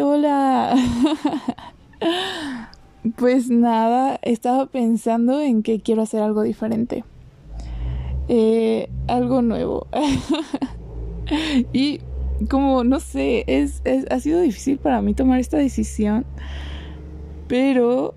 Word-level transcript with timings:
Hola. 0.00 0.74
pues 3.16 3.50
nada, 3.50 4.18
estaba 4.22 4.66
pensando 4.66 5.40
en 5.40 5.62
que 5.62 5.80
quiero 5.80 6.02
hacer 6.02 6.22
algo 6.22 6.42
diferente. 6.42 7.04
Eh, 8.28 8.88
algo 9.08 9.42
nuevo. 9.42 9.86
y 11.72 12.00
como, 12.48 12.84
no 12.84 13.00
sé, 13.00 13.44
es, 13.46 13.82
ha 14.10 14.20
sido 14.20 14.40
difícil 14.40 14.78
para 14.78 15.02
mí 15.02 15.14
tomar 15.14 15.40
esta 15.40 15.58
decisión. 15.58 16.24
Pero 17.48 18.14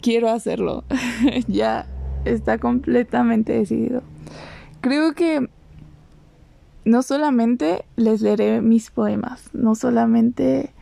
quiero 0.00 0.28
hacerlo. 0.28 0.84
ya 1.46 1.86
está 2.24 2.58
completamente 2.58 3.52
decidido. 3.52 4.02
Creo 4.80 5.14
que 5.14 5.48
no 6.84 7.02
solamente 7.02 7.84
les 7.96 8.22
leeré 8.22 8.60
mis 8.60 8.90
poemas, 8.90 9.50
no 9.52 9.76
solamente 9.76 10.72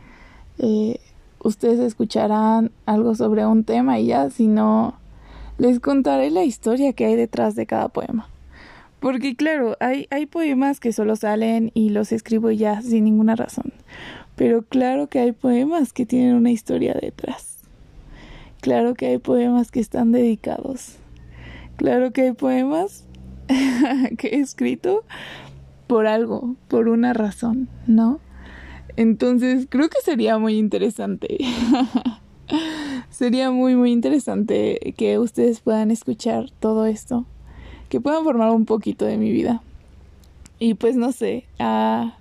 ustedes 1.39 1.79
escucharán 1.79 2.71
algo 2.85 3.15
sobre 3.15 3.45
un 3.45 3.63
tema 3.63 3.99
y 3.99 4.07
ya, 4.07 4.29
sino 4.29 4.95
les 5.57 5.79
contaré 5.79 6.31
la 6.31 6.43
historia 6.43 6.93
que 6.93 7.05
hay 7.05 7.15
detrás 7.15 7.55
de 7.55 7.65
cada 7.65 7.89
poema. 7.89 8.27
Porque 8.99 9.35
claro, 9.35 9.75
hay, 9.79 10.07
hay 10.11 10.27
poemas 10.27 10.79
que 10.79 10.93
solo 10.93 11.15
salen 11.15 11.71
y 11.73 11.89
los 11.89 12.11
escribo 12.11 12.51
ya 12.51 12.81
sin 12.81 13.03
ninguna 13.03 13.35
razón. 13.35 13.73
Pero 14.35 14.61
claro 14.61 15.07
que 15.07 15.19
hay 15.19 15.31
poemas 15.31 15.93
que 15.93 16.05
tienen 16.05 16.35
una 16.35 16.51
historia 16.51 16.95
detrás. 16.99 17.57
Claro 18.61 18.93
que 18.93 19.07
hay 19.07 19.17
poemas 19.17 19.71
que 19.71 19.79
están 19.79 20.11
dedicados. 20.11 20.97
Claro 21.77 22.11
que 22.11 22.21
hay 22.21 22.33
poemas 22.33 23.05
que 24.17 24.27
he 24.27 24.39
escrito 24.39 25.03
por 25.87 26.05
algo, 26.05 26.55
por 26.67 26.87
una 26.87 27.13
razón, 27.13 27.67
¿no? 27.87 28.19
Entonces 28.97 29.67
creo 29.69 29.89
que 29.89 30.01
sería 30.03 30.37
muy 30.37 30.57
interesante. 30.57 31.37
sería 33.09 33.51
muy, 33.51 33.75
muy 33.75 33.91
interesante 33.91 34.93
que 34.97 35.19
ustedes 35.19 35.59
puedan 35.59 35.91
escuchar 35.91 36.51
todo 36.59 36.85
esto 36.85 37.25
que 37.91 37.99
puedan 37.99 38.23
formar 38.23 38.51
un 38.51 38.65
poquito 38.65 39.05
de 39.05 39.17
mi 39.17 39.31
vida. 39.33 39.61
Y 40.59 40.75
pues 40.75 40.95
no 40.95 41.11
sé, 41.11 41.43
ah, 41.59 42.17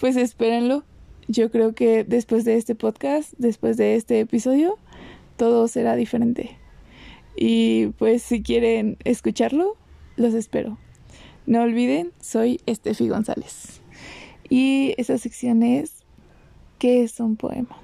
pues 0.00 0.16
espérenlo. 0.16 0.84
Yo 1.28 1.50
creo 1.50 1.74
que 1.74 2.02
después 2.02 2.46
de 2.46 2.56
este 2.56 2.74
podcast, 2.74 3.34
después 3.36 3.76
de 3.76 3.96
este 3.96 4.20
episodio, 4.20 4.78
todo 5.36 5.68
será 5.68 5.96
diferente. 5.96 6.56
Y 7.36 7.88
pues 7.98 8.22
si 8.22 8.42
quieren 8.42 8.96
escucharlo, 9.04 9.76
los 10.16 10.32
espero. 10.32 10.78
No 11.44 11.60
olviden, 11.60 12.12
soy 12.18 12.62
Estefi 12.64 13.10
González. 13.10 13.82
Y 14.48 14.94
esa 14.98 15.18
sección 15.18 15.62
es 15.62 16.06
¿Qué 16.78 17.02
es 17.02 17.20
un 17.20 17.36
poema? 17.36 17.80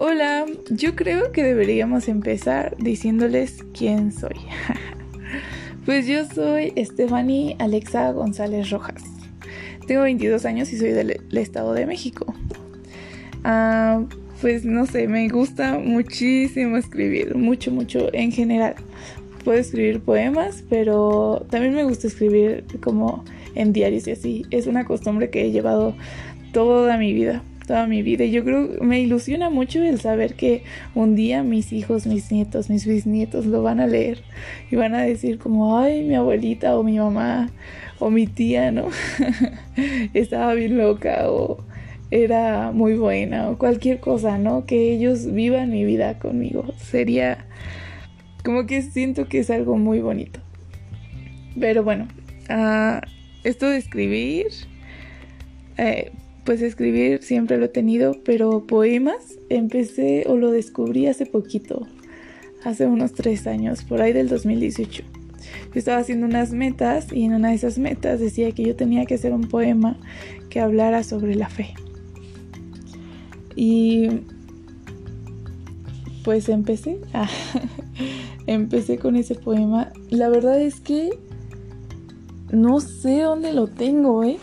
Hola, 0.00 0.46
yo 0.70 0.96
creo 0.96 1.32
que 1.32 1.42
deberíamos 1.42 2.08
empezar 2.08 2.76
diciéndoles 2.78 3.62
quién 3.76 4.10
soy. 4.10 4.36
pues 5.84 6.06
yo 6.06 6.24
soy 6.24 6.72
Stephanie 6.78 7.56
Alexa 7.58 8.10
González 8.12 8.70
Rojas. 8.70 9.02
Tengo 9.86 10.02
22 10.02 10.46
años 10.46 10.72
y 10.72 10.78
soy 10.78 10.92
del, 10.92 11.20
Estado 11.32 11.74
de 11.74 11.84
México. 11.84 12.34
Ah, 13.44 14.02
pues 14.40 14.64
no 14.64 14.86
sé, 14.86 15.08
me 15.08 15.28
gusta 15.28 15.78
muchísimo 15.78 16.78
escribir, 16.78 17.36
mucho, 17.36 17.70
mucho 17.70 18.08
en 18.14 18.32
general. 18.32 18.76
Puedo 19.46 19.60
escribir 19.60 20.00
poemas, 20.00 20.64
pero 20.68 21.46
también 21.50 21.72
me 21.72 21.84
gusta 21.84 22.08
escribir 22.08 22.64
como 22.82 23.24
en 23.54 23.72
diarios 23.72 24.08
y 24.08 24.10
así. 24.10 24.44
Es 24.50 24.66
una 24.66 24.84
costumbre 24.84 25.30
que 25.30 25.44
he 25.44 25.52
llevado 25.52 25.94
toda 26.52 26.98
mi 26.98 27.12
vida 27.12 27.44
toda 27.64 27.86
mi 27.86 28.02
vida. 28.02 28.24
Y 28.24 28.32
yo 28.32 28.44
creo 28.44 28.68
me 28.80 28.98
ilusiona 29.00 29.48
mucho 29.48 29.80
el 29.84 30.00
saber 30.00 30.34
que 30.34 30.64
un 30.96 31.14
día 31.14 31.44
mis 31.44 31.72
hijos, 31.72 32.08
mis 32.08 32.32
nietos, 32.32 32.70
mis 32.70 32.86
bisnietos 32.86 33.46
lo 33.46 33.62
van 33.62 33.78
a 33.78 33.86
leer 33.86 34.18
y 34.68 34.74
van 34.74 34.96
a 34.96 35.02
decir 35.02 35.38
como, 35.38 35.78
ay, 35.78 36.02
mi 36.02 36.16
abuelita 36.16 36.76
o 36.76 36.82
mi 36.82 36.98
mamá 36.98 37.50
o 38.00 38.10
mi 38.10 38.26
tía, 38.26 38.72
¿no? 38.72 38.88
Estaba 40.12 40.54
bien 40.54 40.76
loca 40.76 41.30
o 41.30 41.58
era 42.10 42.72
muy 42.72 42.94
buena 42.94 43.48
o 43.48 43.58
cualquier 43.58 44.00
cosa, 44.00 44.38
¿no? 44.38 44.66
Que 44.66 44.92
ellos 44.92 45.32
vivan 45.32 45.70
mi 45.70 45.84
vida 45.84 46.18
conmigo. 46.18 46.66
Sería 46.78 47.46
como 48.46 48.64
que 48.64 48.80
siento 48.80 49.28
que 49.28 49.40
es 49.40 49.50
algo 49.50 49.76
muy 49.76 49.98
bonito. 49.98 50.38
Pero 51.58 51.82
bueno, 51.82 52.06
uh, 52.48 53.04
esto 53.42 53.68
de 53.68 53.76
escribir, 53.76 54.46
eh, 55.78 56.12
pues 56.44 56.62
escribir 56.62 57.24
siempre 57.24 57.58
lo 57.58 57.64
he 57.64 57.68
tenido, 57.68 58.22
pero 58.24 58.64
poemas 58.64 59.36
empecé 59.48 60.26
o 60.28 60.36
lo 60.36 60.52
descubrí 60.52 61.08
hace 61.08 61.26
poquito, 61.26 61.88
hace 62.64 62.86
unos 62.86 63.14
tres 63.14 63.48
años, 63.48 63.82
por 63.82 64.00
ahí 64.00 64.12
del 64.12 64.28
2018. 64.28 65.02
Yo 65.02 65.78
estaba 65.78 65.98
haciendo 65.98 66.24
unas 66.24 66.52
metas 66.52 67.12
y 67.12 67.24
en 67.24 67.34
una 67.34 67.48
de 67.48 67.56
esas 67.56 67.78
metas 67.78 68.20
decía 68.20 68.52
que 68.52 68.62
yo 68.62 68.76
tenía 68.76 69.06
que 69.06 69.14
hacer 69.14 69.32
un 69.32 69.48
poema 69.48 69.98
que 70.50 70.60
hablara 70.60 71.02
sobre 71.02 71.34
la 71.34 71.48
fe. 71.48 71.74
Y 73.56 74.20
pues 76.26 76.48
empecé, 76.48 76.98
empecé 78.46 78.98
con 78.98 79.16
ese 79.16 79.34
poema. 79.34 79.92
La 80.10 80.28
verdad 80.28 80.60
es 80.60 80.80
que 80.80 81.10
no 82.50 82.80
sé 82.80 83.22
dónde 83.22 83.52
lo 83.52 83.66
tengo, 83.66 84.24
¿eh? 84.24 84.38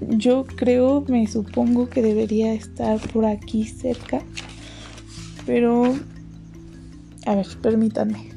yo 0.00 0.44
creo, 0.44 1.04
me 1.08 1.26
supongo 1.26 1.88
que 1.88 2.02
debería 2.02 2.52
estar 2.52 2.98
por 3.12 3.24
aquí 3.24 3.64
cerca. 3.64 4.20
Pero... 5.46 5.94
A 7.26 7.34
ver, 7.34 7.46
permítanme. 7.60 8.30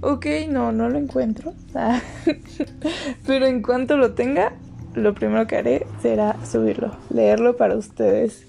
Ok, 0.00 0.26
no, 0.50 0.72
no 0.72 0.88
lo 0.88 0.98
encuentro. 0.98 1.54
Pero 3.26 3.46
en 3.46 3.62
cuanto 3.62 3.96
lo 3.96 4.12
tenga, 4.14 4.52
lo 4.94 5.14
primero 5.14 5.46
que 5.46 5.56
haré 5.56 5.86
será 6.02 6.36
subirlo, 6.44 6.96
leerlo 7.10 7.56
para 7.56 7.76
ustedes. 7.76 8.44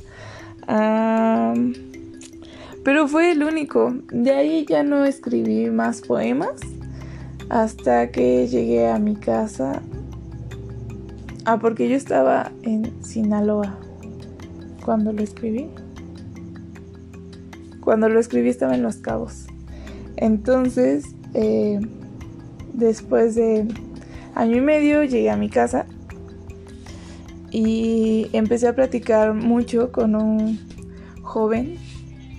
Pero 2.83 3.07
fue 3.07 3.31
el 3.31 3.44
único. 3.44 3.94
De 4.11 4.31
ahí 4.31 4.66
ya 4.67 4.83
no 4.83 5.05
escribí 5.05 5.69
más 5.69 6.01
poemas 6.01 6.61
hasta 7.49 8.11
que 8.11 8.47
llegué 8.47 8.88
a 8.89 8.99
mi 8.99 9.16
casa 9.16 9.81
Ah, 11.45 11.59
porque 11.59 11.89
yo 11.89 11.97
estaba 11.97 12.53
en 12.61 13.03
Sinaloa 13.03 13.77
cuando 14.85 15.11
lo 15.11 15.22
escribí. 15.22 15.69
Cuando 17.81 18.07
lo 18.07 18.17
escribí 18.17 18.47
estaba 18.47 18.75
en 18.75 18.81
Los 18.81 18.97
Cabos. 18.97 19.47
Entonces, 20.16 21.03
eh, 21.33 21.81
después 22.72 23.35
de 23.35 23.67
año 24.35 24.55
y 24.55 24.61
medio 24.61 25.03
llegué 25.03 25.31
a 25.31 25.35
mi 25.35 25.49
casa 25.49 25.85
y 27.51 28.29
empecé 28.31 28.69
a 28.69 28.73
platicar 28.73 29.33
mucho 29.33 29.91
con 29.91 30.16
un 30.16 30.59
joven 31.23 31.77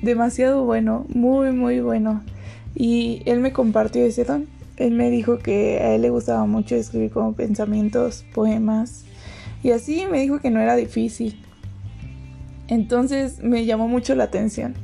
demasiado 0.04 0.64
bueno, 0.64 1.06
muy, 1.08 1.52
muy 1.52 1.80
bueno. 1.80 2.22
Y 2.74 3.22
él 3.26 3.40
me 3.40 3.52
compartió 3.52 4.04
ese 4.04 4.24
don 4.24 4.46
él 4.76 4.92
me 4.92 5.10
dijo 5.10 5.38
que 5.38 5.78
a 5.78 5.94
él 5.94 6.02
le 6.02 6.10
gustaba 6.10 6.46
mucho 6.46 6.74
escribir 6.74 7.10
como 7.10 7.34
pensamientos, 7.34 8.24
poemas 8.34 9.04
y 9.62 9.70
así 9.70 10.04
me 10.10 10.20
dijo 10.20 10.40
que 10.40 10.50
no 10.50 10.60
era 10.60 10.76
difícil. 10.76 11.40
Entonces 12.66 13.42
me 13.42 13.64
llamó 13.64 13.88
mucho 13.88 14.14
la 14.14 14.24
atención 14.24 14.74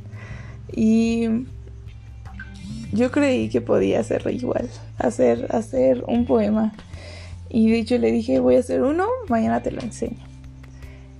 y 0.71 1.27
yo 2.93 3.11
creí 3.11 3.49
que 3.49 3.59
podía 3.59 3.99
hacerlo 3.99 4.31
igual, 4.31 4.69
hacer, 4.97 5.47
hacer 5.49 6.03
un 6.07 6.25
poema. 6.25 6.73
Y 7.49 7.69
de 7.69 7.79
hecho 7.79 7.97
le 7.97 8.11
dije, 8.11 8.39
voy 8.39 8.55
a 8.55 8.59
hacer 8.59 8.81
uno, 8.81 9.07
mañana 9.27 9.61
te 9.61 9.71
lo 9.71 9.81
enseño. 9.81 10.25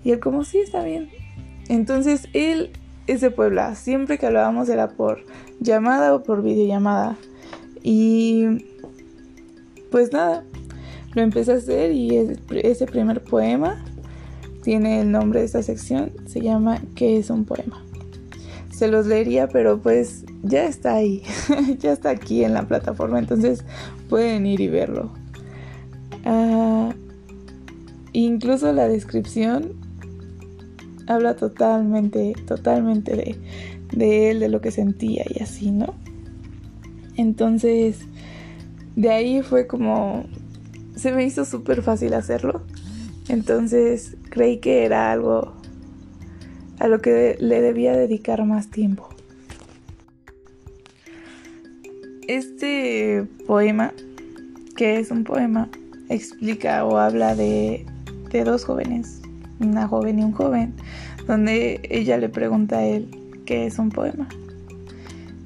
Y 0.03 0.11
él 0.11 0.19
como, 0.19 0.45
sí, 0.45 0.59
está 0.59 0.83
bien. 0.83 1.09
Entonces 1.67 2.29
él 2.33 2.71
es 3.07 3.21
de 3.21 3.31
Puebla, 3.31 3.75
siempre 3.75 4.17
que 4.17 4.25
hablábamos 4.25 4.69
era 4.69 4.89
por 4.89 5.23
llamada 5.59 6.13
o 6.13 6.23
por 6.23 6.41
videollamada. 6.41 7.17
Y 7.83 8.65
pues 9.91 10.13
nada, 10.13 10.43
lo 11.13 11.21
empecé 11.21 11.51
a 11.51 11.55
hacer 11.55 11.91
y 11.91 12.37
ese 12.63 12.85
primer 12.85 13.23
poema 13.23 13.83
tiene 14.63 15.01
el 15.01 15.11
nombre 15.11 15.39
de 15.39 15.45
esta 15.45 15.63
sección, 15.63 16.11
se 16.27 16.41
llama 16.41 16.79
¿Qué 16.95 17.17
es 17.17 17.29
un 17.29 17.45
poema? 17.45 17.83
Se 18.71 18.87
los 18.87 19.05
leería, 19.05 19.47
pero 19.47 19.79
pues 19.79 20.25
ya 20.43 20.65
está 20.65 20.95
ahí, 20.95 21.23
ya 21.79 21.91
está 21.91 22.11
aquí 22.11 22.43
en 22.43 22.53
la 22.53 22.67
plataforma, 22.67 23.19
entonces 23.19 23.63
pueden 24.09 24.45
ir 24.45 24.61
y 24.61 24.69
verlo. 24.69 25.11
Ah, 26.25 26.93
incluso 28.13 28.71
la 28.71 28.87
descripción 28.87 29.73
habla 31.07 31.35
totalmente, 31.35 32.33
totalmente 32.45 33.15
de, 33.15 33.35
de 33.91 34.31
él, 34.31 34.39
de 34.39 34.49
lo 34.49 34.61
que 34.61 34.71
sentía 34.71 35.23
y 35.29 35.41
así, 35.41 35.71
¿no? 35.71 35.93
Entonces, 37.17 37.99
de 38.95 39.09
ahí 39.09 39.41
fue 39.41 39.67
como 39.67 40.25
se 40.95 41.11
me 41.11 41.25
hizo 41.25 41.45
súper 41.45 41.81
fácil 41.81 42.13
hacerlo. 42.13 42.61
Entonces 43.27 44.17
creí 44.29 44.59
que 44.59 44.85
era 44.85 45.11
algo 45.11 45.53
a 46.79 46.87
lo 46.87 47.01
que 47.01 47.37
le 47.39 47.61
debía 47.61 47.93
dedicar 47.93 48.45
más 48.45 48.69
tiempo. 48.69 49.09
Este 52.27 53.25
poema, 53.45 53.93
que 54.75 54.99
es 54.99 55.11
un 55.11 55.23
poema, 55.23 55.69
explica 56.09 56.85
o 56.85 56.97
habla 56.97 57.35
de, 57.35 57.85
de 58.31 58.43
dos 58.43 58.65
jóvenes, 58.65 59.20
una 59.67 59.87
joven 59.87 60.19
y 60.19 60.23
un 60.23 60.31
joven, 60.31 60.73
donde 61.27 61.81
ella 61.89 62.17
le 62.17 62.29
pregunta 62.29 62.79
a 62.79 62.83
él 62.83 63.09
qué 63.45 63.65
es 63.65 63.79
un 63.79 63.89
poema. 63.89 64.27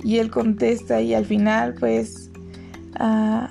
Y 0.04 0.18
él 0.18 0.30
contesta 0.30 1.02
y 1.02 1.14
al 1.14 1.26
final 1.26 1.76
pues, 1.80 2.30
uh, 3.00 3.48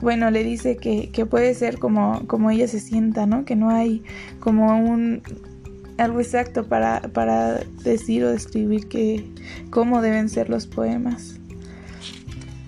bueno, 0.00 0.30
le 0.30 0.44
dice 0.44 0.76
que, 0.76 1.10
que, 1.10 1.24
puede 1.24 1.54
ser 1.54 1.78
como, 1.78 2.26
como 2.26 2.50
ella 2.50 2.68
se 2.68 2.80
sienta, 2.80 3.26
¿no? 3.26 3.44
Que 3.44 3.56
no 3.56 3.70
hay 3.70 4.02
como 4.40 4.78
un 4.78 5.22
algo 5.98 6.20
exacto 6.20 6.66
para, 6.68 7.00
para 7.00 7.60
decir 7.82 8.24
o 8.24 8.30
describir 8.30 8.88
que, 8.88 9.24
cómo 9.70 10.02
deben 10.02 10.28
ser 10.28 10.50
los 10.50 10.66
poemas. 10.66 11.38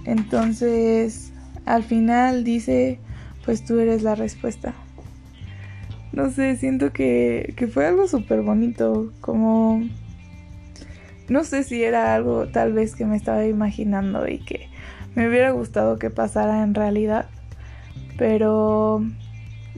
Entonces, 0.04 1.32
al 1.66 1.84
final 1.84 2.44
dice, 2.44 2.98
pues 3.44 3.64
tú 3.64 3.78
eres 3.78 4.02
la 4.02 4.14
respuesta. 4.14 4.74
No 6.18 6.30
sé, 6.32 6.56
siento 6.56 6.92
que, 6.92 7.54
que 7.56 7.68
fue 7.68 7.86
algo 7.86 8.08
súper 8.08 8.42
bonito, 8.42 9.12
como... 9.20 9.88
No 11.28 11.44
sé 11.44 11.62
si 11.62 11.84
era 11.84 12.12
algo 12.12 12.48
tal 12.48 12.72
vez 12.72 12.96
que 12.96 13.04
me 13.04 13.16
estaba 13.16 13.46
imaginando 13.46 14.26
y 14.26 14.40
que 14.40 14.68
me 15.14 15.28
hubiera 15.28 15.52
gustado 15.52 15.96
que 16.00 16.10
pasara 16.10 16.64
en 16.64 16.74
realidad, 16.74 17.26
pero... 18.16 19.00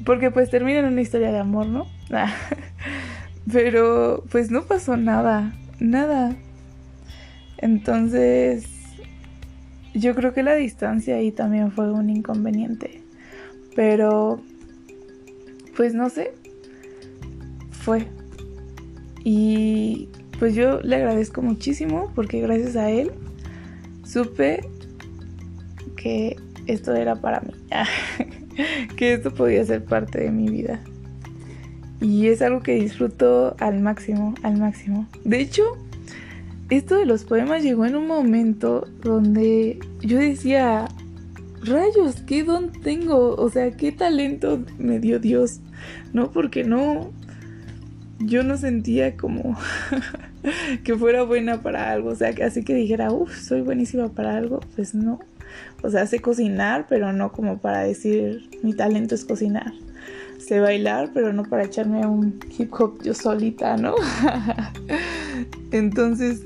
Porque 0.06 0.30
pues 0.30 0.48
termina 0.48 0.78
en 0.78 0.86
una 0.86 1.02
historia 1.02 1.30
de 1.30 1.40
amor, 1.40 1.66
¿no? 1.66 1.86
pero 3.52 4.24
pues 4.30 4.50
no 4.50 4.62
pasó 4.62 4.96
nada, 4.96 5.52
nada. 5.78 6.34
Entonces 7.58 8.64
yo 9.92 10.14
creo 10.14 10.32
que 10.32 10.42
la 10.42 10.54
distancia 10.54 11.16
ahí 11.16 11.32
también 11.32 11.70
fue 11.70 11.92
un 11.92 12.08
inconveniente. 12.08 13.02
Pero, 13.76 14.40
pues 15.76 15.94
no 15.94 16.08
sé, 16.10 16.32
fue. 17.70 18.06
Y 19.24 20.08
pues 20.38 20.54
yo 20.54 20.80
le 20.80 20.96
agradezco 20.96 21.42
muchísimo 21.42 22.10
porque 22.14 22.40
gracias 22.40 22.76
a 22.76 22.90
él 22.90 23.12
supe 24.04 24.60
que 25.96 26.36
esto 26.66 26.94
era 26.94 27.16
para 27.16 27.40
mí, 27.40 27.52
que 28.96 29.14
esto 29.14 29.32
podía 29.32 29.64
ser 29.64 29.84
parte 29.84 30.20
de 30.20 30.30
mi 30.30 30.48
vida. 30.48 30.80
Y 32.00 32.28
es 32.28 32.40
algo 32.40 32.60
que 32.60 32.74
disfruto 32.74 33.54
al 33.58 33.80
máximo, 33.80 34.34
al 34.42 34.56
máximo. 34.56 35.06
De 35.24 35.40
hecho, 35.40 35.76
esto 36.70 36.96
de 36.96 37.04
los 37.04 37.24
poemas 37.24 37.62
llegó 37.62 37.84
en 37.84 37.96
un 37.96 38.06
momento 38.06 38.86
donde 39.02 39.78
yo 40.00 40.18
decía, 40.18 40.88
rayos, 41.64 42.22
¿qué 42.26 42.44
don 42.44 42.72
tengo? 42.72 43.34
O 43.36 43.50
sea, 43.50 43.70
¿qué 43.72 43.92
talento 43.92 44.62
me 44.78 44.98
dio 44.98 45.18
Dios? 45.18 45.60
¿No? 46.12 46.30
Porque 46.30 46.64
no, 46.64 47.10
yo 48.18 48.42
no 48.42 48.56
sentía 48.56 49.16
como 49.16 49.56
que 50.84 50.96
fuera 50.96 51.22
buena 51.22 51.62
para 51.62 51.90
algo. 51.90 52.10
O 52.10 52.14
sea, 52.14 52.34
así 52.44 52.64
que 52.64 52.74
dijera, 52.74 53.12
uff, 53.12 53.36
soy 53.36 53.60
buenísima 53.62 54.08
para 54.08 54.36
algo. 54.36 54.60
Pues 54.76 54.94
no. 54.94 55.20
O 55.82 55.90
sea, 55.90 56.06
sé 56.06 56.20
cocinar, 56.20 56.86
pero 56.88 57.12
no 57.12 57.32
como 57.32 57.58
para 57.58 57.80
decir 57.80 58.48
mi 58.62 58.74
talento 58.74 59.14
es 59.14 59.24
cocinar. 59.24 59.72
Sé 60.38 60.60
bailar, 60.60 61.10
pero 61.12 61.32
no 61.32 61.44
para 61.44 61.64
echarme 61.64 62.02
a 62.02 62.08
un 62.08 62.40
hip 62.58 62.72
hop 62.74 63.02
yo 63.02 63.14
solita, 63.14 63.76
¿no? 63.76 63.94
Entonces 65.70 66.44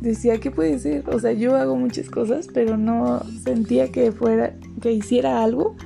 decía, 0.00 0.38
¿qué 0.38 0.50
puede 0.50 0.78
ser? 0.78 1.08
O 1.08 1.18
sea, 1.18 1.32
yo 1.32 1.56
hago 1.56 1.76
muchas 1.76 2.10
cosas, 2.10 2.48
pero 2.52 2.76
no 2.76 3.20
sentía 3.42 3.90
que 3.90 4.12
fuera, 4.12 4.54
que 4.80 4.92
hiciera 4.92 5.42
algo 5.42 5.76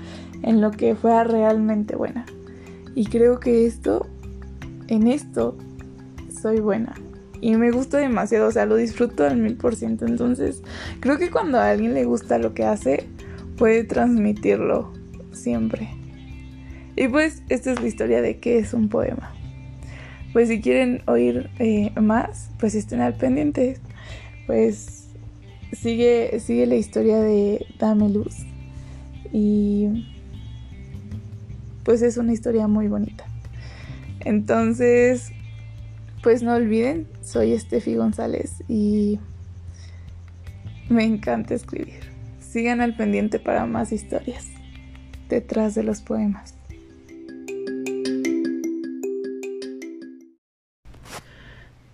en 0.43 0.61
lo 0.61 0.70
que 0.70 0.94
fuera 0.94 1.25
realmente 1.25 1.97
buena. 1.97 2.26
Y 2.94 3.06
creo 3.06 3.41
que 3.41 3.67
esto, 3.67 4.06
en 4.88 5.06
esto, 5.06 5.56
soy 6.41 6.61
buena. 6.61 6.94
Y 7.41 7.56
me 7.56 7.70
gusta 7.70 7.99
demasiado, 7.99 8.49
o 8.49 8.53
sea, 8.53 8.67
lo 8.67 8.76
disfruto 8.76 9.25
al 9.25 9.37
mil 9.37 9.56
por 9.56 9.75
ciento. 9.75 10.06
Entonces, 10.06 10.62
creo 11.00 11.19
que 11.19 11.31
cuando 11.31 11.59
a 11.59 11.70
alguien 11.70 11.94
le 11.94 12.05
gusta 12.05 12.38
lo 12.38 12.55
que 12.55 12.64
hace, 12.64 13.09
puede 13.56 13.85
transmitirlo 13.85 14.93
siempre. 15.32 15.88
Y 16.94 17.09
pues, 17.09 17.43
esta 17.49 17.73
es 17.73 17.81
la 17.81 17.88
historia 17.88 18.23
de 18.23 18.38
qué 18.38 18.59
es 18.59 18.75
un 18.75 18.88
poema. 18.88 19.35
Pues 20.32 20.49
si 20.49 20.61
quieren 20.61 21.03
oír 21.06 21.50
eh, 21.59 21.93
más, 22.00 22.50
pues 22.59 22.75
estén 22.75 23.00
al 23.00 23.14
pendiente 23.14 23.79
pues 24.52 25.08
sigue, 25.72 26.38
sigue 26.38 26.66
la 26.66 26.75
historia 26.75 27.19
de 27.20 27.64
Dame 27.78 28.10
Luz. 28.10 28.37
Y 29.32 30.06
pues 31.84 32.02
es 32.02 32.19
una 32.19 32.34
historia 32.34 32.69
muy 32.69 32.87
bonita. 32.87 33.25
Entonces, 34.20 35.32
pues 36.22 36.43
no 36.43 36.54
olviden, 36.54 37.08
soy 37.22 37.54
Estefi 37.54 37.94
González 37.94 38.62
y 38.69 39.20
me 40.90 41.04
encanta 41.04 41.54
escribir. 41.54 42.00
Sigan 42.38 42.82
al 42.82 42.94
pendiente 42.94 43.38
para 43.38 43.64
más 43.64 43.90
historias 43.90 44.49
detrás 45.31 45.75
de 45.75 45.82
los 45.82 46.02
poemas. 46.02 46.56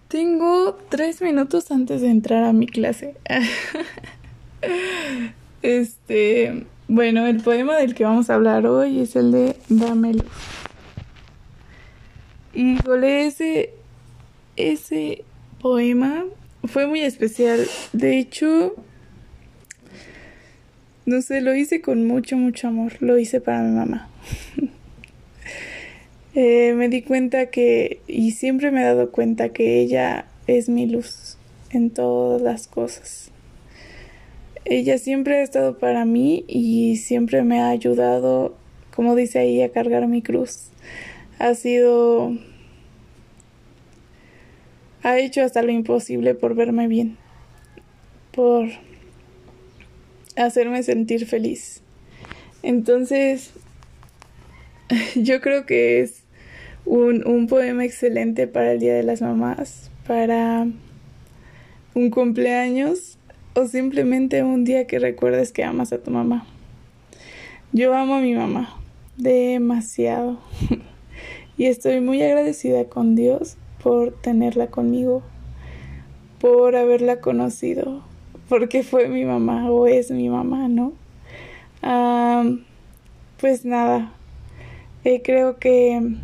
Tengo 0.08 0.72
tres 0.88 1.20
minutos 1.20 1.70
antes 1.70 2.00
de 2.00 2.08
entrar 2.08 2.44
a 2.44 2.54
mi 2.54 2.66
clase. 2.66 3.14
este, 5.62 6.64
bueno, 6.88 7.26
el 7.26 7.42
poema 7.42 7.76
del 7.76 7.94
que 7.94 8.04
vamos 8.04 8.30
a 8.30 8.34
hablar 8.34 8.66
hoy 8.66 9.00
es 9.00 9.16
el 9.16 9.32
de 9.32 9.56
Dámelo. 9.68 10.24
Y 12.54 12.78
ese, 13.04 13.74
ese 14.56 15.24
poema 15.60 16.24
fue 16.64 16.86
muy 16.86 17.00
especial. 17.00 17.66
De 17.92 18.18
hecho, 18.18 18.74
no 21.04 21.20
sé, 21.20 21.42
lo 21.42 21.54
hice 21.54 21.82
con 21.82 22.06
mucho, 22.06 22.38
mucho 22.38 22.68
amor. 22.68 22.94
Lo 23.00 23.18
hice 23.18 23.42
para 23.42 23.62
mi 23.62 23.76
mamá. 23.76 24.08
Eh, 26.34 26.74
me 26.76 26.88
di 26.88 27.02
cuenta 27.02 27.46
que, 27.46 28.00
y 28.06 28.32
siempre 28.32 28.70
me 28.70 28.82
he 28.82 28.84
dado 28.84 29.10
cuenta 29.10 29.48
que 29.48 29.80
ella 29.80 30.26
es 30.46 30.68
mi 30.68 30.86
luz 30.86 31.38
en 31.70 31.90
todas 31.90 32.42
las 32.42 32.68
cosas. 32.68 33.30
Ella 34.64 34.98
siempre 34.98 35.36
ha 35.36 35.42
estado 35.42 35.78
para 35.78 36.04
mí 36.04 36.44
y 36.46 36.96
siempre 36.96 37.42
me 37.42 37.60
ha 37.60 37.70
ayudado, 37.70 38.56
como 38.94 39.14
dice 39.14 39.38
ahí, 39.38 39.62
a 39.62 39.72
cargar 39.72 40.06
mi 40.06 40.20
cruz. 40.20 40.68
Ha 41.38 41.54
sido... 41.54 42.36
ha 45.02 45.18
hecho 45.18 45.42
hasta 45.42 45.62
lo 45.62 45.72
imposible 45.72 46.34
por 46.34 46.54
verme 46.54 46.88
bien, 46.88 47.16
por 48.32 48.68
hacerme 50.36 50.82
sentir 50.82 51.26
feliz. 51.26 51.82
Entonces, 52.62 53.52
yo 55.16 55.40
creo 55.40 55.66
que 55.66 56.00
es 56.00 56.22
un, 56.84 57.46
poema 57.48 57.84
excelente 57.84 58.46
para 58.46 58.72
el 58.72 58.80
Día 58.80 58.94
de 58.94 59.02
las 59.02 59.20
Mamás, 59.20 59.90
para 60.06 60.66
un 61.94 62.10
cumpleaños 62.10 63.18
o 63.54 63.66
simplemente 63.66 64.42
un 64.42 64.64
día 64.64 64.86
que 64.86 64.98
recuerdes 64.98 65.52
que 65.52 65.64
amas 65.64 65.92
a 65.92 65.98
tu 65.98 66.10
mamá. 66.10 66.46
Yo 67.72 67.94
amo 67.94 68.14
a 68.14 68.20
mi 68.20 68.34
mamá 68.34 68.74
demasiado 69.16 70.38
y 71.58 71.66
estoy 71.66 72.00
muy 72.00 72.22
agradecida 72.22 72.84
con 72.84 73.14
Dios 73.14 73.56
por 73.82 74.12
tenerla 74.12 74.68
conmigo, 74.68 75.22
por 76.40 76.76
haberla 76.76 77.20
conocido, 77.20 78.02
porque 78.48 78.82
fue 78.82 79.08
mi 79.08 79.24
mamá 79.24 79.70
o 79.70 79.86
es 79.86 80.10
mi 80.10 80.28
mamá, 80.28 80.68
¿no? 80.68 80.92
pues 83.40 83.64
nada, 83.64 84.12
eh, 85.04 85.22
creo 85.22 85.58
que 85.58 86.16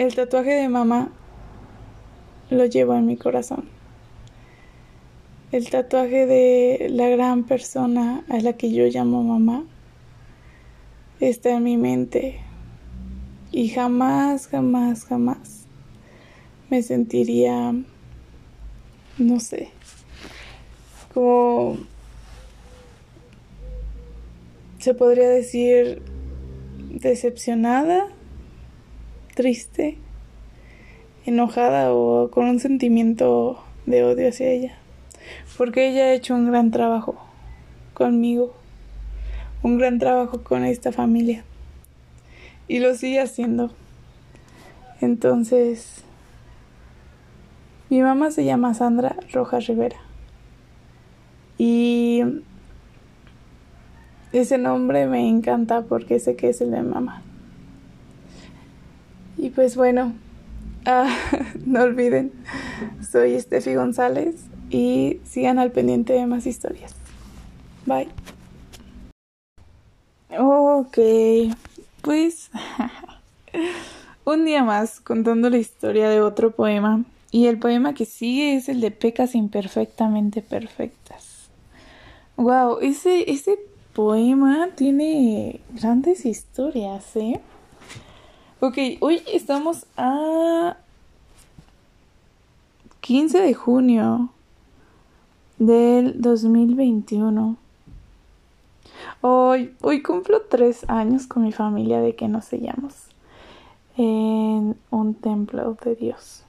El 0.00 0.14
tatuaje 0.14 0.52
de 0.52 0.70
mamá 0.70 1.10
lo 2.48 2.64
llevo 2.64 2.94
en 2.94 3.04
mi 3.04 3.18
corazón. 3.18 3.68
El 5.52 5.68
tatuaje 5.68 6.24
de 6.24 6.86
la 6.88 7.10
gran 7.10 7.44
persona 7.44 8.24
a 8.30 8.40
la 8.40 8.54
que 8.54 8.72
yo 8.72 8.86
llamo 8.86 9.22
mamá 9.22 9.62
está 11.20 11.50
en 11.50 11.64
mi 11.64 11.76
mente 11.76 12.40
y 13.52 13.68
jamás, 13.68 14.46
jamás, 14.46 15.04
jamás 15.04 15.66
me 16.70 16.82
sentiría, 16.82 17.74
no 19.18 19.38
sé, 19.38 19.68
como 21.12 21.76
se 24.80 24.94
podría 24.94 25.28
decir 25.28 26.02
decepcionada, 26.90 28.08
triste, 29.34 29.98
enojada 31.26 31.92
o 31.92 32.30
con 32.30 32.46
un 32.46 32.60
sentimiento 32.60 33.62
de 33.84 34.04
odio 34.04 34.28
hacia 34.28 34.48
ella, 34.48 34.74
porque 35.58 35.88
ella 35.88 36.04
ha 36.04 36.12
hecho 36.14 36.34
un 36.34 36.50
gran 36.50 36.70
trabajo 36.70 37.22
conmigo, 37.92 38.54
un 39.62 39.76
gran 39.76 39.98
trabajo 39.98 40.42
con 40.42 40.64
esta 40.64 40.92
familia 40.92 41.44
y 42.66 42.78
lo 42.78 42.94
sigue 42.94 43.20
haciendo. 43.20 43.70
Entonces, 45.02 46.04
mi 47.90 48.00
mamá 48.00 48.30
se 48.30 48.46
llama 48.46 48.72
Sandra 48.72 49.16
Rojas 49.30 49.66
Rivera 49.66 49.98
y 51.58 52.22
ese 54.32 54.58
nombre 54.58 55.06
me 55.06 55.28
encanta 55.28 55.82
porque 55.82 56.20
sé 56.20 56.36
que 56.36 56.50
es 56.50 56.60
el 56.60 56.70
de 56.70 56.82
mamá. 56.82 57.22
Y 59.36 59.50
pues 59.50 59.76
bueno, 59.76 60.12
ah, 60.86 61.08
no 61.66 61.82
olviden, 61.82 62.32
soy 63.10 63.40
Steffi 63.40 63.74
González 63.74 64.36
y 64.70 65.20
sigan 65.24 65.58
al 65.58 65.72
pendiente 65.72 66.12
de 66.12 66.26
más 66.26 66.46
historias. 66.46 66.94
Bye. 67.86 68.08
Ok, 70.38 70.98
pues 72.02 72.50
un 74.24 74.44
día 74.44 74.62
más 74.62 75.00
contando 75.00 75.50
la 75.50 75.58
historia 75.58 76.08
de 76.08 76.20
otro 76.20 76.52
poema. 76.52 77.04
Y 77.32 77.46
el 77.46 77.58
poema 77.58 77.94
que 77.94 78.06
sigue 78.06 78.56
es 78.56 78.68
el 78.68 78.80
de 78.80 78.90
Pecas 78.90 79.36
imperfectamente 79.36 80.42
perfectas. 80.42 81.48
Wow, 82.36 82.78
ese, 82.80 83.30
ese 83.30 83.58
poema 84.00 84.68
tiene 84.76 85.60
grandes 85.74 86.24
historias, 86.24 87.14
¿eh? 87.16 87.38
Ok, 88.60 88.78
hoy 89.00 89.20
estamos 89.30 89.84
a 89.94 90.78
15 93.00 93.40
de 93.40 93.52
junio 93.52 94.30
del 95.58 96.18
2021. 96.18 97.58
Hoy, 99.20 99.76
hoy 99.82 100.02
cumplo 100.02 100.40
tres 100.48 100.88
años 100.88 101.26
con 101.26 101.42
mi 101.42 101.52
familia 101.52 102.00
de 102.00 102.16
que 102.16 102.26
nos 102.26 102.46
sellamos 102.46 102.94
en 103.98 104.78
un 104.88 105.12
templo 105.12 105.76
de 105.84 105.94
Dios, 105.94 106.44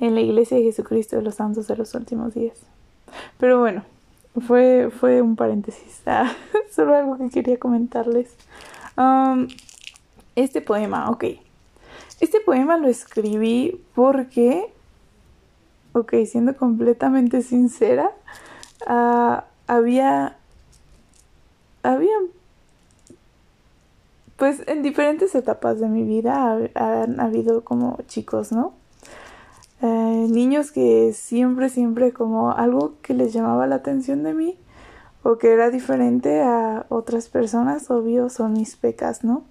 en 0.00 0.14
la 0.14 0.22
iglesia 0.22 0.56
de 0.56 0.62
Jesucristo 0.62 1.16
de 1.16 1.22
los 1.22 1.34
Santos 1.34 1.66
de 1.66 1.76
los 1.76 1.94
Últimos 1.94 2.32
Días. 2.32 2.56
Pero 3.36 3.60
bueno, 3.60 3.84
fue, 4.38 4.90
fue 4.90 5.22
un 5.22 5.36
paréntesis, 5.36 6.02
ah, 6.06 6.32
solo 6.70 6.94
algo 6.94 7.18
que 7.18 7.30
quería 7.30 7.58
comentarles. 7.58 8.34
Um, 8.96 9.48
este 10.36 10.60
poema, 10.60 11.10
ok. 11.10 11.24
Este 12.20 12.40
poema 12.40 12.76
lo 12.76 12.88
escribí 12.88 13.82
porque, 13.94 14.72
ok, 15.92 16.14
siendo 16.26 16.56
completamente 16.56 17.42
sincera, 17.42 18.10
uh, 18.86 19.42
había, 19.66 20.36
había, 21.82 22.14
pues 24.36 24.62
en 24.66 24.82
diferentes 24.82 25.34
etapas 25.34 25.80
de 25.80 25.88
mi 25.88 26.04
vida 26.04 26.58
han 26.74 27.20
habido 27.20 27.64
como 27.64 27.98
chicos, 28.06 28.52
¿no? 28.52 28.79
Eh, 29.82 30.26
niños 30.28 30.72
que 30.72 31.14
siempre, 31.14 31.70
siempre 31.70 32.12
como 32.12 32.52
algo 32.52 32.94
que 33.00 33.14
les 33.14 33.32
llamaba 33.32 33.66
la 33.66 33.76
atención 33.76 34.22
de 34.22 34.34
mí 34.34 34.58
o 35.22 35.38
que 35.38 35.52
era 35.52 35.70
diferente 35.70 36.42
a 36.42 36.84
otras 36.90 37.28
personas, 37.28 37.90
obvio, 37.90 38.28
son 38.28 38.52
mis 38.52 38.76
pecas, 38.76 39.24
¿no? 39.24 39.44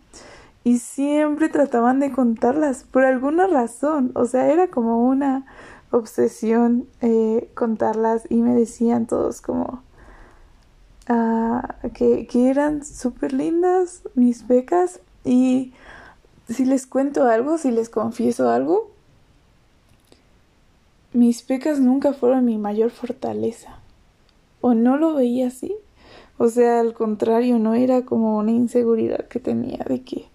Y 0.63 0.79
siempre 0.79 1.49
trataban 1.49 1.99
de 1.99 2.11
contarlas 2.11 2.83
por 2.83 3.05
alguna 3.05 3.47
razón, 3.47 4.11
o 4.13 4.25
sea, 4.25 4.51
era 4.51 4.67
como 4.69 5.07
una 5.07 5.45
obsesión 5.91 6.87
eh, 7.01 7.49
contarlas 7.55 8.23
y 8.29 8.41
me 8.41 8.53
decían 8.53 9.07
todos 9.07 9.41
como 9.41 9.81
ah, 11.07 11.75
que, 11.93 12.27
que 12.27 12.49
eran 12.49 12.85
súper 12.85 13.33
lindas 13.33 14.03
mis 14.13 14.43
pecas 14.43 14.99
y 15.23 15.73
si 16.47 16.65
les 16.65 16.85
cuento 16.85 17.25
algo, 17.25 17.57
si 17.57 17.71
les 17.71 17.89
confieso 17.89 18.49
algo, 18.49 18.91
mis 21.13 21.41
pecas 21.41 21.79
nunca 21.79 22.13
fueron 22.13 22.45
mi 22.45 22.57
mayor 22.57 22.91
fortaleza. 22.91 23.79
O 24.61 24.73
no 24.73 24.97
lo 24.97 25.15
veía 25.15 25.47
así. 25.47 25.75
O 26.37 26.49
sea, 26.49 26.79
al 26.79 26.93
contrario, 26.93 27.59
no 27.59 27.73
era 27.73 28.05
como 28.05 28.37
una 28.37 28.51
inseguridad 28.51 29.27
que 29.27 29.39
tenía 29.39 29.83
de 29.87 30.03
que, 30.03 30.25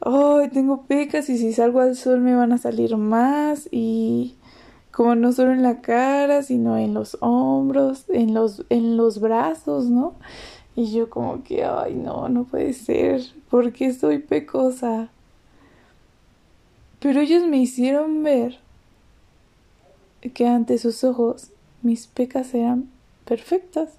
ay, 0.00 0.48
tengo 0.50 0.82
pecas 0.82 1.28
y 1.28 1.38
si 1.38 1.52
salgo 1.52 1.80
al 1.80 1.96
sol 1.96 2.20
me 2.20 2.36
van 2.36 2.52
a 2.52 2.58
salir 2.58 2.96
más 2.96 3.68
y 3.72 4.36
como 4.92 5.14
no 5.14 5.32
solo 5.32 5.52
en 5.52 5.62
la 5.62 5.80
cara, 5.80 6.42
sino 6.42 6.76
en 6.76 6.94
los 6.94 7.16
hombros, 7.20 8.04
en 8.08 8.34
los, 8.34 8.64
en 8.68 8.96
los 8.96 9.20
brazos, 9.20 9.90
¿no? 9.90 10.14
Y 10.76 10.92
yo 10.92 11.10
como 11.10 11.42
que, 11.42 11.64
ay, 11.64 11.94
no, 11.94 12.28
no 12.28 12.44
puede 12.44 12.72
ser, 12.72 13.22
porque 13.50 13.92
soy 13.92 14.18
pecosa. 14.18 15.10
Pero 17.00 17.20
ellos 17.20 17.44
me 17.46 17.58
hicieron 17.58 18.22
ver 18.22 18.58
que 20.34 20.46
ante 20.46 20.78
sus 20.78 21.04
ojos 21.04 21.50
mis 21.82 22.06
pecas 22.06 22.54
eran 22.54 22.90
perfectas. 23.24 23.90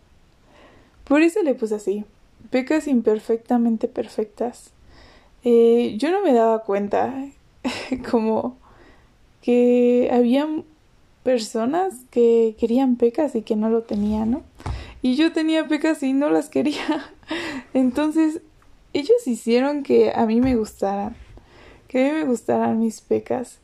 Por 1.04 1.22
eso 1.22 1.42
le 1.44 1.56
puse 1.56 1.76
así, 1.76 2.06
pecas 2.50 2.88
imperfectamente 2.88 3.88
perfectas. 3.88 4.72
Eh, 5.44 5.96
yo 5.98 6.12
no 6.12 6.22
me 6.22 6.34
daba 6.34 6.64
cuenta 6.64 7.14
como 8.12 8.58
que 9.42 10.10
había 10.12 10.48
personas 11.24 11.94
que 12.12 12.56
querían 12.60 12.96
pecas 12.96 13.36
y 13.36 13.42
que 13.42 13.56
no 13.56 13.70
lo 13.70 13.84
tenían, 13.84 14.32
¿no? 14.32 14.44
Y 15.02 15.16
yo 15.16 15.32
tenía 15.32 15.68
pecas 15.68 16.04
y 16.04 16.14
no 16.14 16.30
las 16.30 16.50
quería. 16.50 17.10
Entonces, 17.74 18.42
ellos 18.94 19.26
hicieron 19.26 19.84
que 19.84 20.12
a 20.14 20.26
mí 20.26 20.42
me 20.42 20.56
gustaran, 20.56 21.16
que 21.88 22.04
a 22.04 22.14
mí 22.14 22.20
me 22.20 22.26
gustaran 22.26 22.80
mis 22.80 23.02
pecas, 23.02 23.60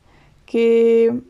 que 0.45 1.21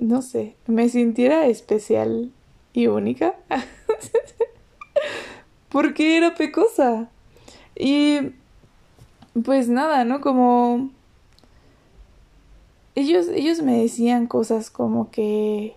no 0.00 0.22
sé, 0.22 0.56
me 0.66 0.88
sintiera 0.88 1.46
especial 1.46 2.32
y 2.72 2.86
única. 2.86 3.34
porque 5.68 6.16
era 6.16 6.34
pecosa. 6.34 7.10
Y 7.76 8.32
pues 9.44 9.68
nada, 9.68 10.04
¿no? 10.04 10.20
Como 10.20 10.90
ellos 12.94 13.28
ellos 13.28 13.62
me 13.62 13.80
decían 13.80 14.26
cosas 14.26 14.70
como 14.70 15.10
que 15.10 15.76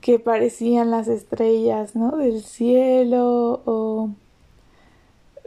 que 0.00 0.18
parecían 0.18 0.90
las 0.90 1.08
estrellas, 1.08 1.94
¿no? 1.94 2.16
del 2.16 2.42
cielo 2.42 3.62
o 3.64 4.10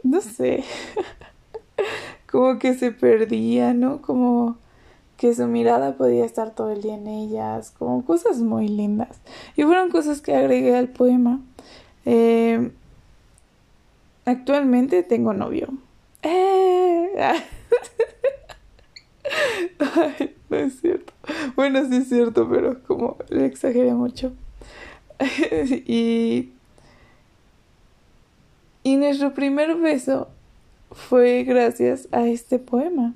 no 0.02 0.20
sé. 0.22 0.64
como 2.30 2.58
que 2.58 2.74
se 2.74 2.90
perdía, 2.90 3.74
¿no? 3.74 4.00
Como 4.00 4.56
que 5.20 5.34
su 5.34 5.46
mirada 5.46 5.98
podía 5.98 6.24
estar 6.24 6.54
todo 6.54 6.70
el 6.70 6.80
día 6.80 6.94
en 6.94 7.06
ellas, 7.06 7.74
como 7.78 8.06
cosas 8.06 8.38
muy 8.38 8.68
lindas. 8.68 9.20
Y 9.54 9.64
fueron 9.64 9.90
cosas 9.90 10.22
que 10.22 10.34
agregué 10.34 10.74
al 10.74 10.88
poema. 10.88 11.40
Eh, 12.06 12.70
actualmente 14.24 15.02
tengo 15.02 15.34
novio. 15.34 15.74
Eh. 16.22 17.10
no 20.48 20.56
es 20.56 20.80
cierto. 20.80 21.12
Bueno, 21.54 21.86
sí 21.86 21.96
es 21.96 22.08
cierto, 22.08 22.48
pero 22.48 22.82
como 22.84 23.18
le 23.28 23.44
exageré 23.44 23.92
mucho. 23.92 24.32
y, 25.86 26.48
y 28.82 28.96
nuestro 28.96 29.34
primer 29.34 29.76
beso 29.76 30.28
fue 30.92 31.44
gracias 31.44 32.08
a 32.10 32.26
este 32.26 32.58
poema. 32.58 33.12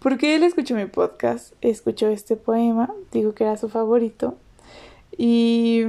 Porque 0.00 0.34
él 0.34 0.44
escuchó 0.44 0.74
mi 0.74 0.86
podcast, 0.86 1.52
escuchó 1.60 2.08
este 2.08 2.34
poema, 2.34 2.90
dijo 3.12 3.34
que 3.34 3.44
era 3.44 3.58
su 3.58 3.68
favorito 3.68 4.34
y 5.16 5.84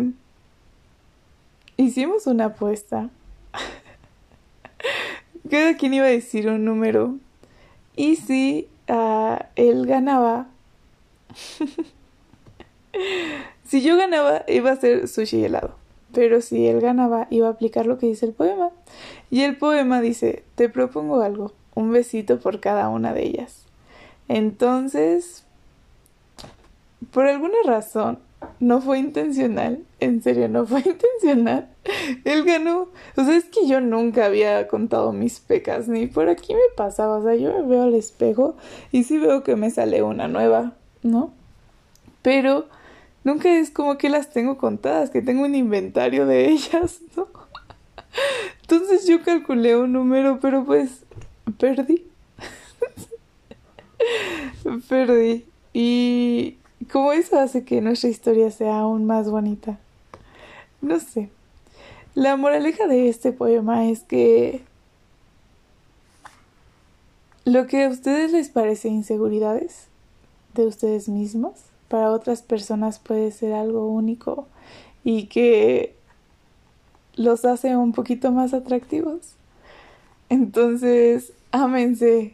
hicimos 1.78 2.28
una 2.28 2.46
apuesta. 2.46 3.10
Cada 5.50 5.78
quien 5.78 5.94
iba 5.94 6.06
a 6.06 6.10
decir 6.10 6.50
un 6.50 6.66
número 6.66 7.16
y 7.96 8.18
si 8.18 8.68
uh, 8.90 9.38
él 9.56 9.88
ganaba, 9.88 10.48
si 13.64 13.82
yo 13.82 13.96
ganaba 13.96 14.44
iba 14.50 14.72
a 14.72 14.76
ser 14.76 15.08
sushi 15.08 15.46
helado, 15.46 15.76
pero 16.14 16.42
si 16.42 16.68
él 16.68 16.82
ganaba 16.82 17.28
iba 17.30 17.48
a 17.48 17.52
aplicar 17.52 17.86
lo 17.86 17.98
que 17.98 18.08
dice 18.08 18.26
el 18.26 18.34
poema. 18.34 18.72
Y 19.30 19.44
el 19.44 19.56
poema 19.56 20.02
dice, 20.02 20.44
te 20.56 20.68
propongo 20.68 21.22
algo, 21.22 21.54
un 21.76 21.94
besito 21.94 22.42
por 22.42 22.60
cada 22.60 22.90
una 22.90 23.14
de 23.14 23.24
ellas. 23.24 23.71
Entonces, 24.34 25.44
por 27.12 27.28
alguna 27.28 27.58
razón, 27.66 28.20
no 28.62 28.80
fue 28.80 28.98
intencional, 28.98 29.84
en 30.00 30.24
serio, 30.24 30.48
no 30.48 30.66
fue 30.66 30.80
intencional. 30.86 31.68
Él 32.24 32.46
ganó. 32.46 32.88
O 33.18 33.26
sea, 33.26 33.36
es 33.36 33.44
que 33.44 33.68
yo 33.68 33.82
nunca 33.82 34.26
había 34.26 34.70
contado 34.70 35.12
mis 35.12 35.42
pecas, 35.42 35.90
ni 35.90 36.08
por 36.08 36.30
aquí 36.30 36.54
me 36.54 36.62
pasaba. 36.78 37.18
O 37.18 37.24
sea, 37.24 37.36
yo 37.36 37.52
me 37.52 37.68
veo 37.68 37.84
al 37.84 37.94
espejo 37.94 38.56
y 38.94 39.04
sí 39.04 39.18
veo 39.18 39.44
que 39.44 39.58
me 39.58 39.70
sale 39.70 40.02
una 40.02 40.30
nueva, 40.30 40.76
¿no? 41.04 41.34
Pero 42.22 42.68
nunca 43.26 43.54
es 43.54 43.70
como 43.70 43.98
que 43.98 44.08
las 44.08 44.32
tengo 44.32 44.58
contadas, 44.58 45.10
que 45.10 45.22
tengo 45.22 45.44
un 45.44 45.56
inventario 45.56 46.26
de 46.26 46.52
ellas, 46.52 47.02
¿no? 47.18 47.28
Entonces 48.62 49.06
yo 49.08 49.24
calculé 49.24 49.76
un 49.76 49.92
número, 49.92 50.40
pero 50.40 50.64
pues 50.64 51.04
perdí. 51.58 52.11
perdí. 54.90 55.46
Y 55.74 56.58
como 56.92 57.14
eso 57.14 57.40
hace 57.40 57.64
que 57.64 57.82
nuestra 57.82 58.10
historia 58.10 58.52
sea 58.52 58.80
aún 58.80 59.06
más 59.06 59.30
bonita. 59.30 59.80
No 60.82 61.00
sé. 61.00 61.30
La 62.16 62.36
moraleja 62.36 62.88
de 62.88 63.08
este 63.08 63.32
poema 63.32 63.90
es 63.90 64.02
que 64.02 64.62
lo 67.46 67.68
que 67.68 67.86
a 67.86 67.90
ustedes 67.90 68.32
les 68.32 68.50
parece 68.50 68.90
inseguridades 68.90 69.88
de 70.54 70.68
ustedes 70.68 71.08
mismos, 71.08 71.54
para 71.88 72.12
otras 72.12 72.42
personas 72.42 73.00
puede 73.00 73.32
ser 73.32 73.54
algo 73.54 73.88
único 73.88 74.48
y 75.04 75.26
que 75.26 75.96
los 77.16 77.44
hace 77.46 77.76
un 77.76 77.92
poquito 77.92 78.32
más 78.32 78.54
atractivos. 78.54 79.36
Entonces, 80.30 81.34
ámense. 81.52 82.34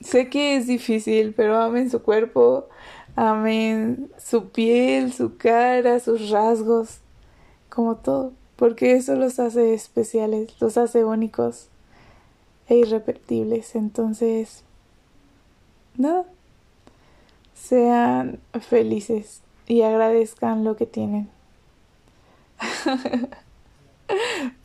Sé 0.00 0.28
que 0.28 0.56
es 0.56 0.66
difícil, 0.66 1.32
pero 1.34 1.56
amen 1.56 1.90
su 1.90 2.02
cuerpo, 2.02 2.68
amen 3.16 4.10
su 4.18 4.50
piel, 4.50 5.12
su 5.12 5.36
cara, 5.36 6.00
sus 6.00 6.30
rasgos, 6.30 6.98
como 7.70 7.96
todo, 7.96 8.32
porque 8.56 8.92
eso 8.92 9.14
los 9.16 9.38
hace 9.38 9.74
especiales, 9.74 10.54
los 10.60 10.76
hace 10.76 11.04
únicos 11.04 11.68
e 12.68 12.76
irrepetibles. 12.76 13.74
Entonces, 13.74 14.62
nada, 15.96 16.24
sean 17.54 18.38
felices 18.60 19.40
y 19.66 19.82
agradezcan 19.82 20.64
lo 20.64 20.76
que 20.76 20.86
tienen. 20.86 21.28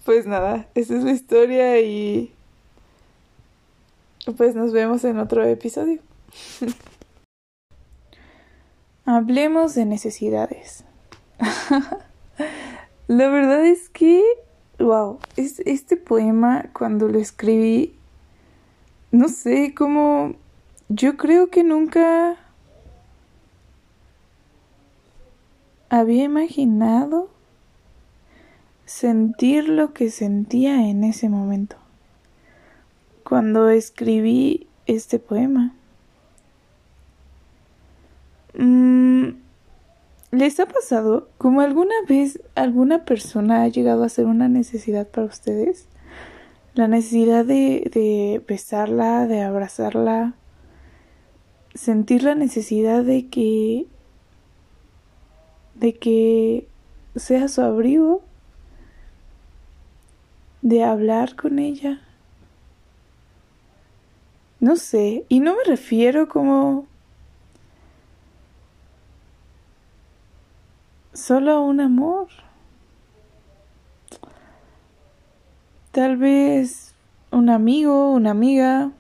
pues 0.06 0.26
nada, 0.26 0.68
esa 0.76 0.98
es 0.98 1.04
la 1.04 1.12
historia 1.12 1.80
y 1.80 2.34
pues 4.38 4.56
nos 4.56 4.72
vemos 4.72 5.04
en 5.04 5.20
otro 5.20 5.44
episodio. 5.44 6.00
Hablemos 9.06 9.76
de 9.76 9.86
necesidades. 9.86 10.86
la 13.08 13.30
verdad 13.30 13.66
es 13.66 13.90
que, 13.90 14.24
wow, 14.80 15.20
es, 15.38 15.60
este 15.62 15.98
poema 15.98 16.70
cuando 16.74 17.08
lo 17.08 17.20
escribí, 17.20 17.96
no 19.12 19.28
sé, 19.28 19.74
cómo 19.76 20.36
yo 20.88 21.18
creo 21.18 21.50
que 21.50 21.64
nunca 21.64 22.38
había 25.90 26.24
imaginado 26.24 27.30
sentir 28.86 29.68
lo 29.68 29.94
que 29.94 30.10
sentía 30.10 30.88
en 30.88 31.04
ese 31.04 31.28
momento, 31.28 31.76
cuando 33.32 33.70
escribí 33.70 34.68
este 34.88 35.18
poema. 35.18 35.74
Mm, 38.58 39.36
¿Les 40.32 40.60
ha 40.60 40.66
pasado 40.66 41.30
como 41.38 41.62
alguna 41.62 41.96
vez 42.10 42.42
alguna 42.56 43.06
persona 43.06 43.64
ha 43.64 43.70
llegado 43.70 44.04
a 44.04 44.10
ser 44.10 44.26
una 44.26 44.50
necesidad 44.50 45.08
para 45.08 45.28
ustedes? 45.28 45.88
La 46.74 46.90
necesidad 46.90 47.46
de, 47.46 47.90
de 47.94 48.44
besarla, 48.46 49.26
de 49.28 49.44
abrazarla, 49.44 50.34
sentir 51.74 52.24
la 52.24 52.36
necesidad 52.36 53.02
de 53.02 53.28
que 53.30 53.86
de 55.76 55.94
que 55.94 56.68
sea 57.16 57.48
su 57.48 57.62
abrigo 57.62 58.24
de 60.62 60.84
hablar 60.84 61.38
con 61.38 61.60
ella. 61.60 62.02
No 64.62 64.76
sé, 64.76 65.26
y 65.28 65.40
no 65.40 65.56
me 65.56 65.64
refiero 65.64 66.30
como 66.30 66.86
solo 71.14 71.52
a 71.52 71.60
un 71.60 71.82
amor. 71.82 72.28
Tal 75.92 76.16
vez 76.16 76.94
un 77.32 77.50
amigo, 77.50 78.12
una 78.12 78.30
amiga, 78.30 78.92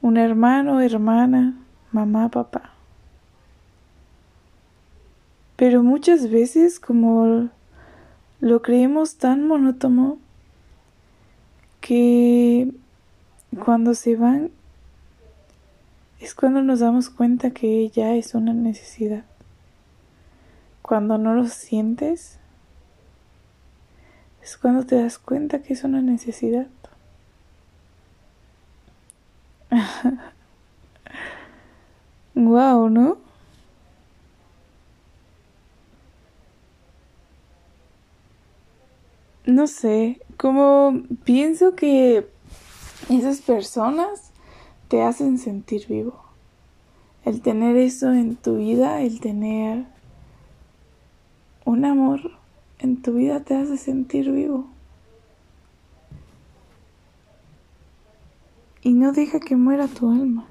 un 0.00 0.16
hermano, 0.16 0.80
hermana, 0.80 1.54
mamá, 1.90 2.28
papá. 2.28 2.70
Pero 5.56 5.82
muchas 5.82 6.30
veces 6.30 6.78
como 6.78 7.50
lo 8.38 8.62
creemos 8.62 9.16
tan 9.16 9.48
monótono 9.48 10.18
que 11.80 12.72
cuando 13.54 13.94
se 13.94 14.16
van 14.16 14.50
es 16.20 16.34
cuando 16.34 16.62
nos 16.62 16.80
damos 16.80 17.10
cuenta 17.10 17.50
que 17.50 17.88
ya 17.90 18.14
es 18.14 18.34
una 18.34 18.52
necesidad. 18.52 19.24
Cuando 20.82 21.18
no 21.18 21.34
lo 21.34 21.46
sientes 21.46 22.38
es 24.42 24.56
cuando 24.56 24.84
te 24.84 24.96
das 24.96 25.18
cuenta 25.18 25.62
que 25.62 25.72
es 25.72 25.84
una 25.84 26.00
necesidad. 26.02 26.66
wow, 32.34 32.88
¿no? 32.88 33.18
no 39.46 39.66
sé, 39.66 40.20
como 40.36 41.02
pienso 41.24 41.74
que 41.74 42.26
esas 43.10 43.40
personas 43.40 44.30
te 44.88 45.02
hacen 45.02 45.38
sentir 45.38 45.86
vivo. 45.88 46.22
El 47.24 47.40
tener 47.40 47.76
eso 47.76 48.12
en 48.12 48.36
tu 48.36 48.56
vida, 48.56 49.00
el 49.00 49.20
tener 49.20 49.86
un 51.64 51.84
amor 51.84 52.32
en 52.78 53.00
tu 53.00 53.14
vida 53.14 53.40
te 53.40 53.56
hace 53.56 53.78
sentir 53.78 54.30
vivo. 54.30 54.66
Y 58.82 58.92
no 58.92 59.12
deja 59.12 59.40
que 59.40 59.56
muera 59.56 59.88
tu 59.88 60.10
alma. 60.10 60.46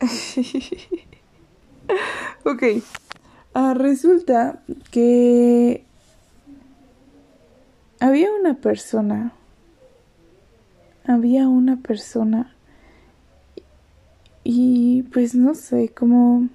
ok. 2.44 2.62
Ah, 3.56 3.72
resulta 3.72 4.64
que 4.90 5.84
había 8.00 8.32
una 8.32 8.54
persona. 8.54 9.32
Había 11.06 11.48
una 11.48 11.76
persona. 11.76 12.52
Y 14.42 15.02
pues 15.04 15.36
no 15.36 15.54
sé, 15.54 15.88
como... 15.88 16.48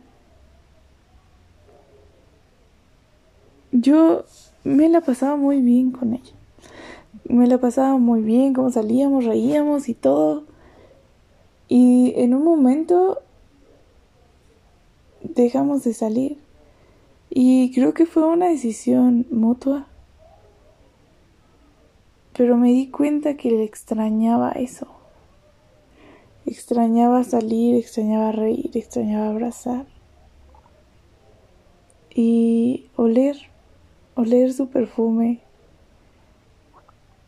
Yo 3.72 4.26
me 4.66 4.90
la 4.90 5.00
pasaba 5.00 5.38
muy 5.38 5.62
bien 5.62 5.92
con 5.92 6.16
ella. 6.16 6.34
Me 7.24 7.48
la 7.48 7.60
pasaba 7.60 7.98
muy 7.98 8.22
bien, 8.22 8.54
como 8.54 8.72
salíamos, 8.72 9.24
reíamos 9.24 9.88
y 9.88 9.94
todo. 9.94 10.44
Y 11.70 12.14
en 12.18 12.34
un 12.34 12.44
momento 12.44 13.22
dejamos 15.22 15.86
de 15.86 15.94
salir. 15.94 16.49
Y 17.30 17.72
creo 17.74 17.94
que 17.94 18.06
fue 18.06 18.26
una 18.26 18.48
decisión 18.48 19.26
mutua. 19.32 19.88
Pero 22.36 22.58
me 22.58 22.70
di 22.70 22.90
cuenta 22.90 23.36
que 23.38 23.52
le 23.52 23.64
extrañaba 23.64 24.52
eso. 24.52 24.88
Extrañaba 26.46 27.24
salir, 27.24 27.76
extrañaba 27.76 28.32
reír, 28.32 28.72
extrañaba 28.74 29.30
abrazar. 29.30 29.86
Y 32.16 32.88
oler, 32.96 33.38
oler 34.16 34.52
su 34.54 34.70
perfume, 34.70 35.42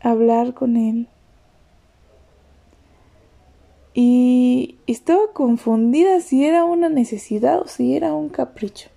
hablar 0.00 0.54
con 0.54 0.76
él. 0.76 1.08
y 3.94 4.78
estaba 4.86 5.32
confundida 5.34 6.20
si 6.20 6.46
era 6.46 6.64
una 6.64 6.88
necesidad 6.88 7.60
o 7.60 7.66
si 7.68 7.94
era 7.94 8.14
un 8.14 8.28
capricho. 8.28 8.88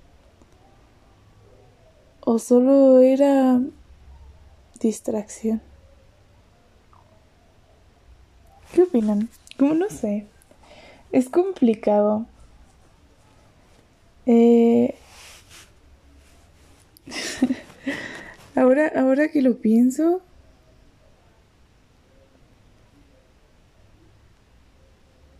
O 2.25 2.39
solo 2.39 3.01
era 3.01 3.61
distracción. 4.79 5.61
¿Qué 8.73 8.81
opinan? 8.81 9.29
Como 9.57 9.75
no 9.75 9.89
sé. 9.89 10.25
Es 11.11 11.29
complicado. 11.29 12.25
Eh... 14.25 14.95
ahora, 18.55 18.91
ahora 18.95 19.27
que 19.27 19.43
lo 19.43 19.57
pienso, 19.59 20.21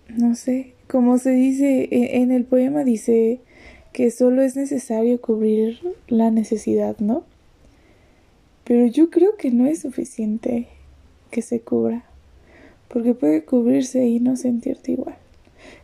no 0.09 0.35
sé, 0.35 0.75
como 0.87 1.17
se 1.17 1.31
dice 1.31 1.87
e, 1.91 2.21
en 2.21 2.31
el 2.31 2.45
poema 2.45 2.83
dice 2.83 3.41
que 3.95 4.11
solo 4.11 4.41
es 4.41 4.57
necesario 4.57 5.21
cubrir 5.21 5.79
la 6.09 6.29
necesidad, 6.29 6.97
¿no? 6.99 7.23
Pero 8.65 8.87
yo 8.87 9.09
creo 9.09 9.37
que 9.37 9.51
no 9.51 9.67
es 9.67 9.83
suficiente 9.83 10.67
que 11.31 11.41
se 11.41 11.61
cubra, 11.61 12.03
porque 12.89 13.13
puede 13.13 13.45
cubrirse 13.45 14.05
y 14.05 14.19
no 14.19 14.35
sentirte 14.35 14.91
igual. 14.91 15.15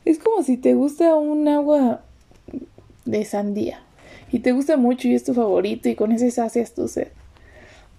Es 0.04 0.20
como 0.20 0.44
si 0.44 0.58
te 0.58 0.74
gusta 0.74 1.16
un 1.16 1.48
agua 1.48 2.02
de 3.06 3.24
sandía 3.24 3.82
y 4.30 4.40
te 4.40 4.52
gusta 4.52 4.76
mucho 4.76 5.08
y 5.08 5.16
es 5.16 5.24
tu 5.24 5.34
favorito 5.34 5.88
y 5.88 5.96
con 5.96 6.12
ese 6.12 6.32
sacias 6.32 6.74
tu 6.74 6.90
sed. 6.90 7.08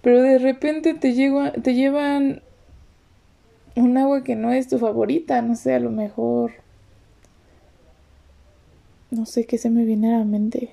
Pero 0.03 0.21
de 0.21 0.39
repente 0.39 0.93
te, 0.93 1.15
te 1.63 1.75
llevan 1.75 2.43
un 3.77 3.97
agua 3.97 4.23
que 4.25 4.37
no 4.37 4.53
es 4.53 4.69
tu 4.69 4.79
favorita, 4.79 5.41
no 5.41 5.57
sé, 5.57 5.73
a 5.73 5.81
lo 5.81 5.91
mejor 5.91 6.53
no 9.13 9.27
sé 9.27 9.45
qué 9.45 9.59
se 9.59 9.71
me 9.71 9.85
viene 9.85 10.13
a 10.15 10.19
la 10.19 10.25
mente. 10.25 10.71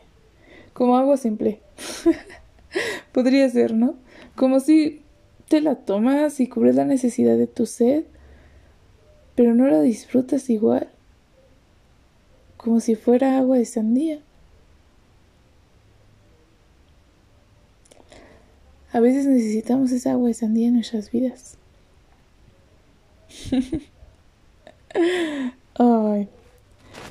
Como 0.74 0.98
agua 0.98 1.18
simple. 1.18 1.60
Podría 3.12 3.50
ser, 3.50 3.74
¿no? 3.74 3.96
Como 4.36 4.62
si 4.62 5.02
te 5.50 5.60
la 5.62 5.76
tomas 5.76 6.40
y 6.40 6.48
cubres 6.48 6.76
la 6.76 6.86
necesidad 6.86 7.38
de 7.38 7.48
tu 7.48 7.66
sed, 7.66 8.06
pero 9.36 9.54
no 9.56 9.68
la 9.68 9.82
disfrutas 9.82 10.50
igual. 10.50 10.88
Como 12.56 12.80
si 12.80 12.96
fuera 12.96 13.38
agua 13.38 13.58
de 13.58 13.66
sandía. 13.66 14.20
A 18.94 19.02
veces 19.02 19.26
necesitamos 19.26 19.92
esa 19.92 20.14
agua 20.14 20.30
de 20.30 20.34
sandía 20.34 20.70
en 20.70 20.76
nuestras 20.76 21.12
vidas. 21.12 21.58
Ay. 25.76 26.30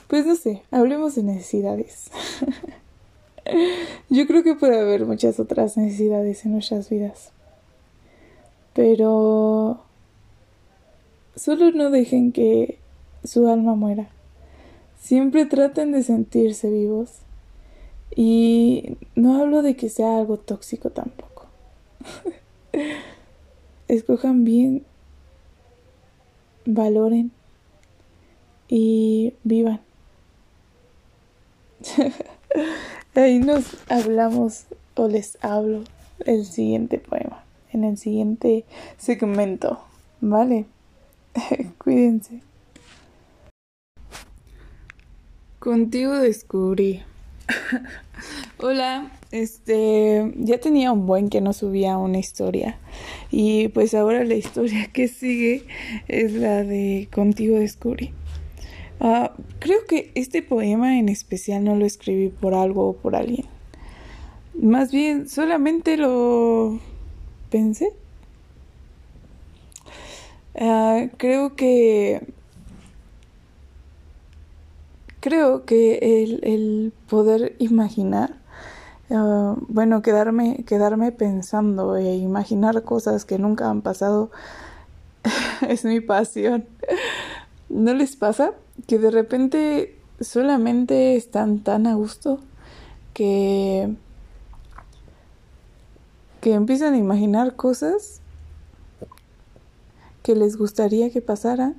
Pues 0.08 0.24
no 0.24 0.36
sé, 0.36 0.62
hablemos 0.70 1.14
de 1.14 1.22
necesidades. 1.22 2.10
Yo 4.08 4.26
creo 4.26 4.42
que 4.42 4.54
puede 4.54 4.80
haber 4.80 5.04
muchas 5.04 5.38
otras 5.38 5.76
necesidades 5.76 6.46
en 6.46 6.52
nuestras 6.52 6.88
vidas. 6.88 7.30
Pero 8.72 9.82
solo 11.36 11.70
no 11.72 11.90
dejen 11.90 12.32
que 12.32 12.78
su 13.22 13.48
alma 13.48 13.74
muera. 13.74 14.08
Siempre 14.98 15.44
traten 15.44 15.92
de 15.92 16.02
sentirse 16.02 16.70
vivos. 16.70 17.10
Y 18.16 18.96
no 19.14 19.40
hablo 19.40 19.60
de 19.60 19.76
que 19.76 19.90
sea 19.90 20.16
algo 20.16 20.38
tóxico 20.38 20.88
tampoco. 20.88 21.46
Escojan 23.88 24.44
bien, 24.44 24.84
valoren 26.64 27.30
y 28.68 29.34
vivan. 29.44 29.87
Ahí 33.14 33.38
nos 33.38 33.76
hablamos 33.88 34.64
o 34.94 35.08
les 35.08 35.38
hablo 35.42 35.84
el 36.26 36.44
siguiente 36.44 36.98
poema, 36.98 37.44
en 37.72 37.84
el 37.84 37.96
siguiente 37.96 38.64
segmento, 38.96 39.80
¿vale? 40.20 40.66
Cuídense. 41.78 42.40
Contigo 45.58 46.14
descubrí. 46.14 47.02
Hola, 48.58 49.10
este, 49.30 50.32
ya 50.36 50.58
tenía 50.58 50.92
un 50.92 51.06
buen 51.06 51.30
que 51.30 51.40
no 51.40 51.52
subía 51.52 51.96
una 51.96 52.18
historia 52.18 52.78
y 53.30 53.68
pues 53.68 53.94
ahora 53.94 54.24
la 54.24 54.34
historia 54.34 54.88
que 54.92 55.08
sigue 55.08 55.64
es 56.08 56.32
la 56.32 56.62
de 56.64 57.08
Contigo 57.12 57.58
descubrí. 57.58 58.12
Ah, 59.00 59.32
creo 59.60 59.78
que 59.86 60.10
este 60.14 60.42
poema 60.42 60.98
en 60.98 61.08
especial 61.08 61.64
no 61.64 61.76
lo 61.76 61.84
escribí 61.86 62.28
por 62.28 62.54
algo 62.54 62.88
o 62.88 62.92
por 62.94 63.14
alguien. 63.14 63.46
Más 64.60 64.90
bien, 64.90 65.28
solamente 65.28 65.96
lo 65.96 66.80
pensé. 67.50 67.92
Ah, 70.60 71.06
creo 71.16 71.54
que 71.54 72.20
creo 75.20 75.64
que 75.64 76.24
el, 76.24 76.40
el 76.42 76.92
poder 77.08 77.54
imaginar 77.58 78.36
ah, 79.10 79.54
bueno 79.68 80.02
quedarme 80.02 80.64
quedarme 80.64 81.12
pensando 81.12 81.96
e 81.96 82.16
imaginar 82.16 82.82
cosas 82.84 83.24
que 83.24 83.38
nunca 83.38 83.68
han 83.70 83.82
pasado 83.82 84.30
es 85.68 85.84
mi 85.84 86.00
pasión 86.00 86.66
¿no 87.68 87.94
les 87.94 88.16
pasa? 88.16 88.52
Que 88.86 88.98
de 88.98 89.10
repente 89.10 89.98
solamente 90.20 91.16
están 91.16 91.60
tan 91.60 91.86
a 91.86 91.94
gusto 91.94 92.40
que 93.14 93.94
que 96.40 96.54
empiezan 96.54 96.94
a 96.94 96.98
imaginar 96.98 97.56
cosas 97.56 98.20
que 100.22 100.36
les 100.36 100.56
gustaría 100.56 101.10
que 101.10 101.20
pasaran 101.20 101.74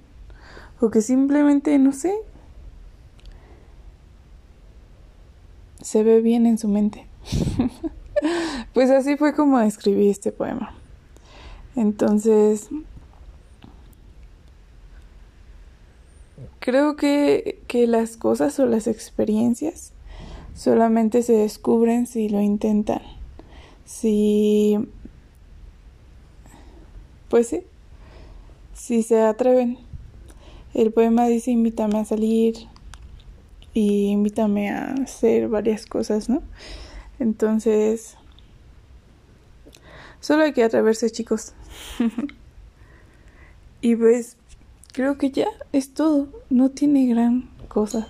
o 0.82 0.90
que 0.90 1.02
simplemente 1.02 1.78
no 1.80 1.94
sé 1.94 2.14
se 5.82 6.04
ve 6.04 6.22
bien 6.22 6.46
en 6.46 6.58
su 6.58 6.68
mente. 6.68 7.08
Pues 8.74 8.92
así 8.92 9.16
fue 9.16 9.34
como 9.34 9.60
escribí 9.62 10.10
este 10.10 10.32
poema. 10.32 10.76
Entonces 11.76 12.70
Creo 16.70 16.96
que, 16.96 17.64
que 17.66 17.88
las 17.88 18.16
cosas 18.16 18.60
o 18.60 18.68
las 18.68 18.86
experiencias 18.86 19.92
solamente 20.54 21.24
se 21.24 21.34
descubren 21.34 22.06
si 22.06 22.30
lo 22.30 22.42
intentan. 22.42 23.02
Si... 23.86 24.78
Pues 27.28 27.48
sí. 27.48 27.64
Si 28.76 29.02
se 29.02 29.20
atreven. 29.20 29.80
El 30.76 30.94
poema 30.94 31.26
dice 31.26 31.50
invítame 31.50 31.98
a 31.98 32.06
salir 32.06 32.54
y 33.74 34.10
invítame 34.10 34.70
a 34.70 34.94
hacer 34.94 35.48
varias 35.48 35.88
cosas, 35.88 36.30
¿no? 36.30 36.44
Entonces... 37.18 38.16
Solo 40.20 40.44
hay 40.44 40.54
que 40.54 40.64
atreverse, 40.64 41.10
chicos. 41.10 41.54
y 43.82 43.96
pues 43.96 44.38
creo 44.94 45.18
que 45.18 45.32
ya 45.32 45.48
es 45.72 45.94
todo, 45.94 46.28
no 46.50 46.70
tiene 46.70 47.08
gran 47.08 47.50
cosa. 47.68 48.08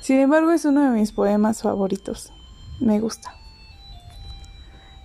Sin 0.00 0.18
embargo, 0.18 0.52
es 0.52 0.64
uno 0.64 0.82
de 0.82 0.98
mis 0.98 1.12
poemas 1.12 1.62
favoritos. 1.62 2.32
Me 2.80 3.00
gusta. 3.00 3.34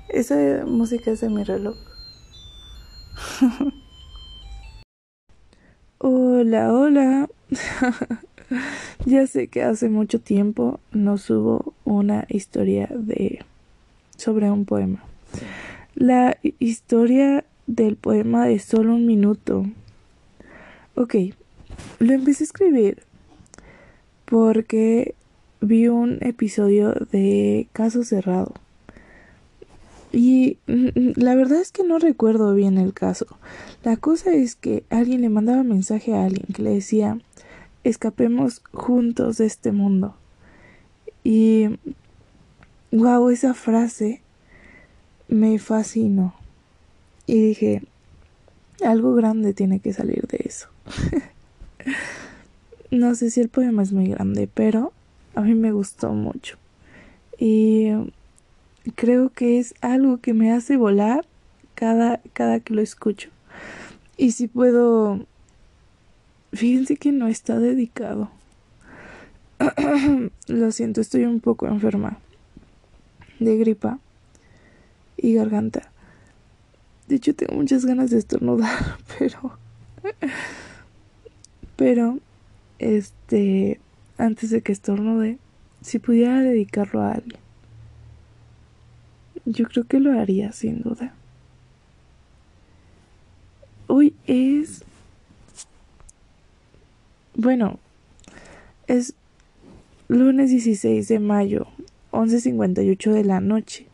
Esa 0.09 0.65
música 0.65 1.11
es 1.11 1.21
de 1.21 1.29
mi 1.29 1.43
reloj. 1.43 1.75
hola, 5.99 6.73
hola. 6.73 7.29
ya 9.05 9.27
sé 9.27 9.47
que 9.47 9.63
hace 9.63 9.89
mucho 9.89 10.19
tiempo 10.19 10.79
no 10.91 11.17
subo 11.17 11.73
una 11.85 12.25
historia 12.29 12.89
de 12.91 13.45
sobre 14.17 14.49
un 14.49 14.65
poema. 14.65 15.03
La 15.95 16.37
historia 16.59 17.45
del 17.67 17.97
poema 17.97 18.45
de 18.45 18.59
solo 18.59 18.95
un 18.95 19.05
minuto 19.05 19.65
Ok, 20.99 21.13
lo 21.99 22.11
empecé 22.11 22.43
a 22.43 22.45
escribir 22.45 23.03
porque 24.25 25.13
vi 25.61 25.89
un 25.89 26.17
episodio 26.21 26.91
de 27.11 27.67
Caso 27.71 28.03
Cerrado. 28.03 28.55
Y 30.11 30.57
la 30.65 31.35
verdad 31.35 31.61
es 31.61 31.71
que 31.71 31.83
no 31.83 31.99
recuerdo 31.99 32.55
bien 32.55 32.79
el 32.79 32.95
caso. 32.95 33.27
La 33.83 33.97
cosa 33.97 34.33
es 34.33 34.55
que 34.55 34.85
alguien 34.89 35.21
le 35.21 35.29
mandaba 35.29 35.61
mensaje 35.61 36.15
a 36.15 36.25
alguien 36.25 36.47
que 36.51 36.63
le 36.63 36.71
decía, 36.71 37.19
escapemos 37.83 38.63
juntos 38.73 39.37
de 39.37 39.45
este 39.45 39.71
mundo. 39.71 40.15
Y, 41.23 41.77
wow, 42.91 43.29
esa 43.29 43.53
frase 43.53 44.23
me 45.27 45.59
fascinó. 45.59 46.33
Y 47.27 47.49
dije, 47.49 47.83
algo 48.83 49.13
grande 49.13 49.53
tiene 49.53 49.79
que 49.79 49.93
salir 49.93 50.25
de 50.25 50.39
eso. 50.43 50.69
no 52.91 53.15
sé 53.15 53.31
si 53.31 53.41
el 53.41 53.49
poema 53.49 53.83
es 53.83 53.93
muy 53.93 54.07
grande, 54.07 54.49
pero 54.53 54.93
a 55.35 55.41
mí 55.41 55.53
me 55.53 55.71
gustó 55.71 56.13
mucho. 56.13 56.57
Y 57.39 57.89
creo 58.95 59.29
que 59.29 59.59
es 59.59 59.75
algo 59.81 60.17
que 60.17 60.33
me 60.33 60.51
hace 60.51 60.77
volar 60.77 61.25
cada, 61.75 62.21
cada 62.33 62.59
que 62.59 62.73
lo 62.73 62.81
escucho. 62.81 63.29
Y 64.17 64.31
si 64.31 64.47
puedo 64.47 65.25
fíjense 66.53 66.97
que 66.97 67.11
no 67.11 67.27
está 67.27 67.59
dedicado. 67.59 68.31
Lo 70.47 70.71
siento, 70.71 71.01
estoy 71.01 71.25
un 71.25 71.39
poco 71.39 71.67
enferma 71.67 72.19
de 73.39 73.57
gripa 73.57 73.99
y 75.15 75.33
garganta. 75.33 75.91
De 77.07 77.15
hecho, 77.15 77.33
tengo 77.33 77.55
muchas 77.55 77.85
ganas 77.85 78.09
de 78.09 78.17
estornudar, 78.17 78.97
pero. 79.19 79.57
Pero, 81.77 82.19
este. 82.79 83.79
Antes 84.17 84.49
de 84.49 84.61
que 84.61 84.71
estornude, 84.71 85.37
si 85.81 85.99
pudiera 85.99 86.41
dedicarlo 86.41 87.01
a 87.01 87.11
alguien, 87.11 87.39
yo 89.45 89.65
creo 89.65 89.83
que 89.83 89.99
lo 89.99 90.19
haría 90.19 90.51
sin 90.51 90.81
duda. 90.81 91.13
Hoy 93.85 94.15
es. 94.25 94.83
Bueno, 97.35 97.79
es 98.87 99.13
lunes 100.07 100.49
16 100.49 101.07
de 101.07 101.19
mayo, 101.19 101.67
11.58 102.11 103.11
de 103.11 103.23
la 103.23 103.39
noche 103.39 103.87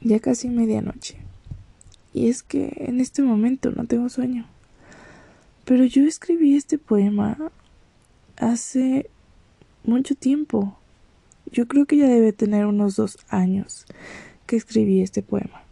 ya 0.00 0.20
casi 0.20 0.48
medianoche. 0.48 1.16
Y 2.12 2.28
es 2.28 2.42
que 2.42 2.72
en 2.76 3.00
este 3.00 3.22
momento 3.22 3.70
no 3.70 3.84
tengo 3.84 4.08
sueño. 4.08 4.46
Pero 5.68 5.84
yo 5.84 6.04
escribí 6.04 6.56
este 6.56 6.78
poema 6.78 7.36
hace 8.38 9.10
mucho 9.84 10.14
tiempo. 10.14 10.78
Yo 11.52 11.68
creo 11.68 11.84
que 11.84 11.98
ya 11.98 12.08
debe 12.08 12.32
tener 12.32 12.64
unos 12.64 12.96
dos 12.96 13.18
años 13.28 13.84
que 14.46 14.56
escribí 14.56 15.02
este 15.02 15.20
poema. 15.20 15.62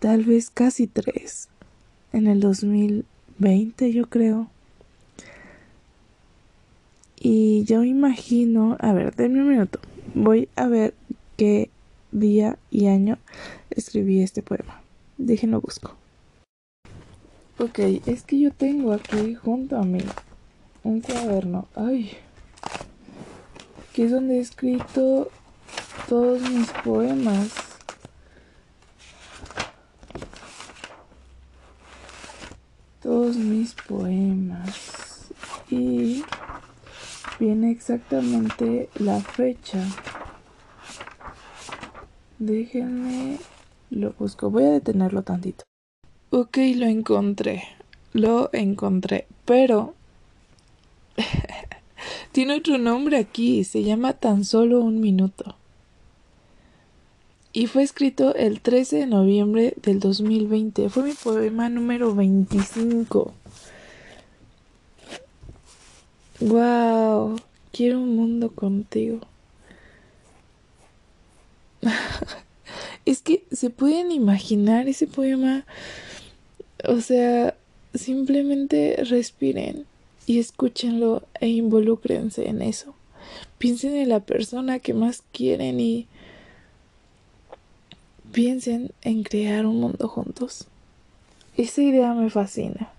Tal 0.00 0.22
vez 0.22 0.50
casi 0.50 0.86
tres. 0.86 1.48
En 2.12 2.26
el 2.26 2.40
2020 2.40 3.90
yo 3.94 4.10
creo. 4.10 4.50
Y 7.18 7.64
yo 7.64 7.84
imagino, 7.84 8.76
a 8.80 8.92
ver, 8.92 9.16
denme 9.16 9.40
un 9.40 9.48
minuto. 9.48 9.80
Voy 10.14 10.50
a 10.56 10.68
ver 10.68 10.92
qué 11.38 11.70
día 12.12 12.58
y 12.70 12.88
año 12.88 13.16
escribí 13.70 14.20
este 14.20 14.42
poema. 14.42 14.82
Déjenlo 15.16 15.62
busco. 15.62 16.03
Ok, 17.58 17.78
es 18.06 18.22
que 18.22 18.38
yo 18.38 18.52
tengo 18.52 18.92
aquí 18.92 19.34
junto 19.34 19.76
a 19.76 19.82
mí 19.82 20.00
un 20.82 21.00
cuaderno. 21.00 21.68
Ay. 21.74 22.12
Que 23.92 24.04
es 24.04 24.10
donde 24.10 24.38
he 24.38 24.40
escrito 24.40 25.30
todos 26.08 26.42
mis 26.50 26.70
poemas. 26.84 27.52
Todos 33.02 33.36
mis 33.36 33.74
poemas. 33.74 35.28
Y 35.70 36.24
viene 37.38 37.70
exactamente 37.70 38.88
la 38.96 39.20
fecha 39.20 39.84
Déjenme 42.38 43.38
lo 43.90 44.12
busco. 44.12 44.50
Voy 44.50 44.64
a 44.64 44.70
detenerlo 44.72 45.22
tantito. 45.22 45.64
Ok, 46.36 46.58
lo 46.74 46.86
encontré. 46.86 47.62
Lo 48.12 48.50
encontré. 48.52 49.28
Pero... 49.44 49.94
Tiene 52.32 52.56
otro 52.56 52.76
nombre 52.76 53.18
aquí. 53.18 53.62
Se 53.62 53.84
llama 53.84 54.14
Tan 54.14 54.44
solo 54.44 54.80
un 54.80 55.00
minuto. 55.00 55.54
Y 57.52 57.68
fue 57.68 57.84
escrito 57.84 58.34
el 58.34 58.60
13 58.60 58.96
de 58.96 59.06
noviembre 59.06 59.74
del 59.80 60.00
2020. 60.00 60.88
Fue 60.88 61.04
mi 61.04 61.12
poema 61.12 61.68
número 61.68 62.12
25. 62.12 63.32
Wow. 66.40 67.40
Quiero 67.70 68.00
un 68.00 68.16
mundo 68.16 68.50
contigo. 68.50 69.20
es 73.04 73.22
que 73.22 73.44
se 73.52 73.70
pueden 73.70 74.10
imaginar 74.10 74.88
ese 74.88 75.06
poema. 75.06 75.64
O 76.88 77.00
sea, 77.00 77.54
simplemente 77.94 78.96
respiren 79.04 79.86
y 80.26 80.38
escúchenlo 80.38 81.22
e 81.40 81.48
involúcrense 81.48 82.48
en 82.48 82.62
eso. 82.62 82.94
Piensen 83.58 83.96
en 83.96 84.08
la 84.08 84.20
persona 84.20 84.78
que 84.78 84.94
más 84.94 85.22
quieren 85.32 85.80
y 85.80 86.06
piensen 88.32 88.90
en 89.02 89.22
crear 89.22 89.64
un 89.66 89.80
mundo 89.80 90.08
juntos. 90.08 90.66
Esa 91.56 91.82
idea 91.82 92.12
me 92.14 92.30
fascina. 92.30 92.90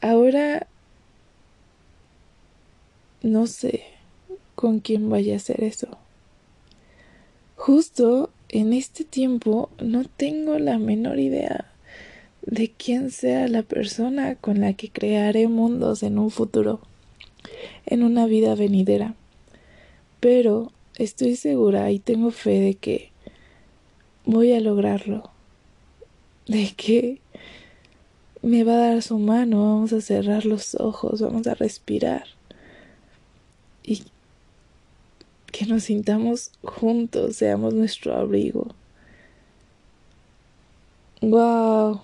Ahora 0.00 0.66
no 3.22 3.46
sé 3.46 3.84
con 4.54 4.80
quién 4.80 5.08
vaya 5.10 5.34
a 5.34 5.36
hacer 5.36 5.62
eso. 5.62 5.88
Justo 7.56 8.30
en 8.52 8.74
este 8.74 9.04
tiempo 9.04 9.70
no 9.80 10.04
tengo 10.04 10.58
la 10.58 10.78
menor 10.78 11.18
idea 11.18 11.72
de 12.42 12.70
quién 12.70 13.10
sea 13.10 13.48
la 13.48 13.62
persona 13.62 14.34
con 14.36 14.60
la 14.60 14.74
que 14.74 14.90
crearé 14.90 15.48
mundos 15.48 16.02
en 16.02 16.18
un 16.18 16.30
futuro, 16.30 16.80
en 17.86 18.02
una 18.02 18.26
vida 18.26 18.54
venidera. 18.54 19.14
Pero 20.20 20.70
estoy 20.96 21.36
segura 21.36 21.90
y 21.90 21.98
tengo 21.98 22.30
fe 22.30 22.60
de 22.60 22.74
que 22.74 23.10
voy 24.26 24.52
a 24.52 24.60
lograrlo, 24.60 25.30
de 26.46 26.72
que 26.76 27.20
me 28.42 28.64
va 28.64 28.74
a 28.74 28.88
dar 28.88 29.02
su 29.02 29.18
mano, 29.18 29.62
vamos 29.62 29.92
a 29.92 30.00
cerrar 30.00 30.44
los 30.44 30.74
ojos, 30.74 31.22
vamos 31.22 31.46
a 31.46 31.54
respirar 31.54 32.24
y 33.82 34.04
que 35.52 35.66
nos 35.66 35.84
sintamos 35.84 36.50
juntos, 36.62 37.36
seamos 37.36 37.74
nuestro 37.74 38.16
abrigo. 38.16 38.68
Wow. 41.20 42.00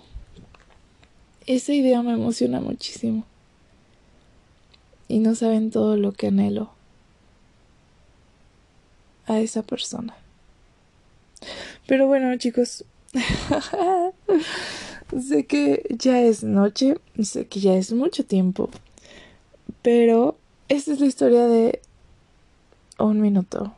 Esa 1.47 1.73
idea 1.73 2.03
me 2.03 2.13
emociona 2.13 2.61
muchísimo. 2.61 3.25
Y 5.07 5.19
no 5.19 5.33
saben 5.33 5.71
todo 5.71 5.97
lo 5.97 6.11
que 6.11 6.27
anhelo 6.27 6.69
a 9.25 9.39
esa 9.39 9.63
persona. 9.63 10.15
Pero 11.87 12.05
bueno, 12.05 12.37
chicos, 12.37 12.85
sé 15.19 15.47
que 15.47 15.87
ya 15.89 16.21
es 16.21 16.43
noche, 16.43 16.99
sé 17.23 17.47
que 17.47 17.59
ya 17.59 17.73
es 17.73 17.93
mucho 17.93 18.23
tiempo, 18.23 18.69
pero 19.81 20.37
esta 20.67 20.93
es 20.93 20.99
la 20.99 21.07
historia 21.07 21.47
de 21.47 21.81
un 23.05 23.21
minuto. 23.21 23.73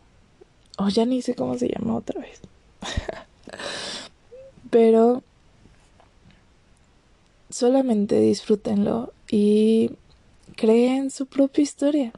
O 0.78 0.90
ya 0.90 1.06
ni 1.06 1.22
sé 1.22 1.36
cómo 1.36 1.58
se 1.58 1.70
llama 1.70 1.96
otra 1.96 2.20
vez. 2.22 2.42
Pero 4.70 5.24
solamente 7.50 8.20
disfrútenlo 8.20 9.14
y 9.30 9.92
creen 10.56 11.12
su 11.12 11.26
propia 11.26 11.62
historia. 11.62 12.14